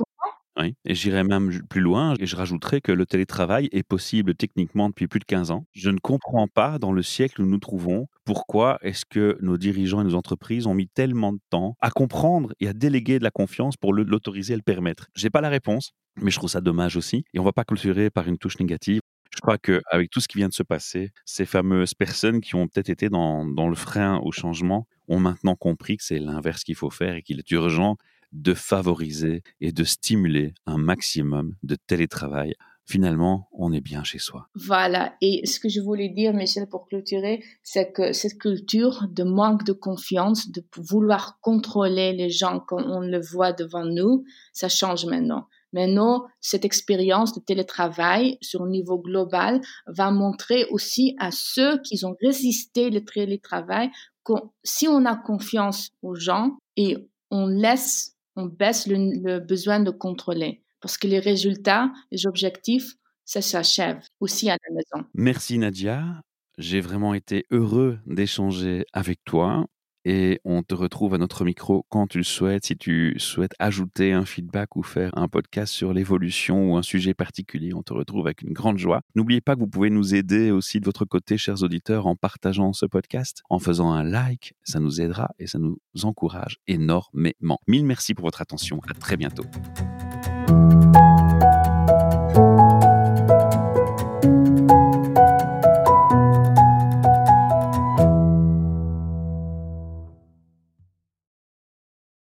et 0.64 0.96
j'irai 0.96 1.24
même 1.24 1.62
plus 1.70 1.82
loin 1.82 2.14
et 2.20 2.26
je 2.26 2.36
rajouterai 2.36 2.82
que 2.82 2.92
le 2.92 3.06
télétravail 3.06 3.70
est 3.72 3.84
possible 3.84 4.36
techniquement 4.36 4.90
depuis 4.90 5.08
plus 5.08 5.20
de 5.20 5.26
15 5.26 5.52
ans. 5.52 5.66
Je 5.74 5.90
ne 5.90 6.00
comprends 6.00 6.48
pas 6.48 6.80
dans 6.80 6.92
le 6.92 7.04
siècle 7.04 7.42
où 7.42 7.46
nous 7.46 7.52
nous 7.52 7.60
trouvons 7.60 8.08
pourquoi 8.24 8.80
est-ce 8.82 9.06
que 9.06 9.38
nos 9.42 9.58
dirigeants 9.58 10.02
et 10.02 10.04
nos 10.04 10.16
entreprises 10.16 10.68
ont 10.68 10.74
mis 10.74 10.88
tellement 10.88 11.34
de 11.34 11.40
temps 11.50 11.76
à 11.82 11.92
comprendre 11.92 12.54
et 12.60 12.68
à 12.68 12.74
déléguer 12.74 13.20
de 13.20 13.24
la 13.24 13.32
confiance 13.32 13.78
pour 13.78 13.94
l'autoriser 13.94 14.54
et 14.54 14.58
le 14.58 14.62
permettre. 14.62 15.08
J'ai 15.16 15.30
pas 15.30 15.42
la 15.42 15.50
réponse, 15.50 15.92
mais 16.22 16.32
je 16.32 16.38
trouve 16.38 16.50
ça 16.50 16.62
dommage 16.62 16.96
aussi 16.96 17.26
et 17.34 17.40
on 17.40 17.44
va 17.44 17.54
pas 17.54 17.64
clôturer 17.64 18.10
par 18.10 18.28
une 18.28 18.38
touche 18.38 18.60
négative. 18.60 19.02
Je 19.36 19.42
crois 19.42 19.58
qu'avec 19.58 20.10
tout 20.10 20.22
ce 20.22 20.30
qui 20.30 20.38
vient 20.38 20.48
de 20.48 20.54
se 20.54 20.64
passer, 20.64 21.12
ces 21.26 21.46
fameuses 21.46 21.94
personnes 21.94 22.40
qui 22.40 22.56
ont 22.56 22.68
peut-être 22.68 22.90
été 22.90 23.10
dans 23.10 23.44
le 23.44 23.76
frein 23.76 24.20
au 24.24 24.32
changement 24.32 24.88
ont 25.08 25.20
maintenant 25.20 25.56
compris 25.56 25.98
que 25.98 26.04
c'est 26.04 26.20
l'inverse 26.20 26.64
qu'il 26.64 26.76
faut 26.76 26.90
faire 26.90 27.16
et 27.16 27.22
qu'il 27.22 27.40
est 27.40 27.52
urgent 27.52 27.98
de 28.36 28.54
favoriser 28.54 29.44
et 29.62 29.72
de 29.72 29.84
stimuler 29.84 30.54
un 30.66 30.78
maximum 30.78 31.56
de 31.64 31.76
télétravail 31.88 32.54
finalement, 32.88 33.50
on 33.52 33.74
est 33.74 33.82
bien 33.82 34.04
chez 34.04 34.20
soi. 34.20 34.48
Voilà. 34.54 35.16
Et 35.22 35.46
ce 35.46 35.60
que 35.60 35.70
je 35.70 35.82
voulais 35.82 36.10
dire, 36.10 36.34
Michel, 36.34 36.68
pour 36.68 36.86
clôturer, 36.86 37.44
c'est 37.64 37.92
que 37.92 38.14
cette 38.14 38.38
culture 38.38 39.08
de 39.10 39.24
manque 39.24 39.64
de 39.64 39.74
confiance, 39.74 40.52
de 40.52 40.64
vouloir 40.78 41.40
contrôler 41.42 42.14
les 42.14 42.30
gens 42.30 42.60
comme 42.60 42.84
on 42.84 43.00
le 43.00 43.20
voit 43.20 43.54
devant 43.54 43.86
nous, 43.86 44.24
ça 44.54 44.70
change 44.70 45.06
maintenant. 45.06 45.48
Maintenant, 45.74 46.26
cette 46.40 46.64
expérience 46.64 47.34
de 47.34 47.42
télétravail 47.42 48.38
sur 48.42 48.62
un 48.62 48.70
niveau 48.70 48.98
global 48.98 49.60
va 49.88 50.12
montrer 50.12 50.66
aussi 50.70 51.16
à 51.20 51.32
ceux 51.32 51.82
qui 51.82 52.06
ont 52.06 52.16
résisté 52.22 52.90
le 52.90 53.04
télétravail 53.04 53.90
que 54.24 54.34
si 54.64 54.88
on 54.88 55.06
a 55.06 55.16
confiance 55.18 55.90
aux 56.02 56.16
gens 56.16 56.58
et 56.78 56.96
on 57.30 57.48
laisse, 57.48 58.15
on 58.36 58.46
baisse 58.46 58.88
le 58.88 59.40
besoin 59.40 59.80
de 59.80 59.92
contrôler 59.92 60.62
parce 60.82 61.00
que 61.00 61.08
les 61.08 61.20
résultats, 61.20 61.92
les 62.12 62.28
objectifs, 62.28 62.94
ça 63.24 63.42
s'achève 63.42 64.02
aussi 64.20 64.52
à 64.52 64.58
la 64.68 64.76
maison. 64.76 65.08
Merci 65.16 65.58
Nadia. 65.58 66.22
J'ai 66.58 66.80
vraiment 66.80 67.14
été 67.14 67.46
heureux 67.50 67.98
d'échanger 68.06 68.86
avec 68.94 69.24
toi 69.26 69.66
et 70.06 70.40
on 70.46 70.64
te 70.64 70.76
retrouve 70.76 71.16
à 71.16 71.18
notre 71.18 71.44
micro 71.44 71.86
quand 71.90 72.08
tu 72.08 72.20
le 72.20 72.24
souhaites. 72.24 72.66
Si 72.66 72.78
tu 72.78 73.16
souhaites 73.18 73.56
ajouter 73.60 74.14
un 74.14 74.26
feedback 74.26 74.76
ou 74.76 74.84
faire 74.84 75.12
un 75.18 75.28
podcast 75.28 75.74
sur 75.74 75.92
l'évolution 75.92 76.72
ou 76.72 76.78
un 76.78 76.84
sujet 76.84 77.14
particulier, 77.14 77.74
on 77.74 77.82
te 77.82 77.94
retrouve 77.94 78.28
avec 78.28 78.44
une 78.44 78.54
grande 78.54 78.78
joie. 78.78 79.02
N'oubliez 79.16 79.42
pas 79.42 79.56
que 79.56 79.60
vous 79.60 79.68
pouvez 79.68 79.90
nous 79.90 80.14
aider 80.14 80.52
aussi 80.52 80.80
de 80.80 80.86
votre 80.86 81.06
côté, 81.06 81.38
chers 81.38 81.64
auditeurs, 81.64 82.06
en 82.06 82.16
partageant 82.16 82.72
ce 82.74 82.86
podcast, 82.86 83.42
en 83.50 83.60
faisant 83.60 83.92
un 83.92 84.04
like. 84.04 84.54
Ça 84.64 84.80
nous 84.80 85.02
aidera 85.02 85.30
et 85.40 85.48
ça 85.48 85.58
nous 85.60 85.80
encourage 86.04 86.58
énormément. 86.68 87.60
Mille 87.68 87.86
merci 87.86 88.14
pour 88.14 88.26
votre 88.26 88.42
attention. 88.42 88.80
À 88.88 88.94
très 88.94 89.18
bientôt. 89.18 89.46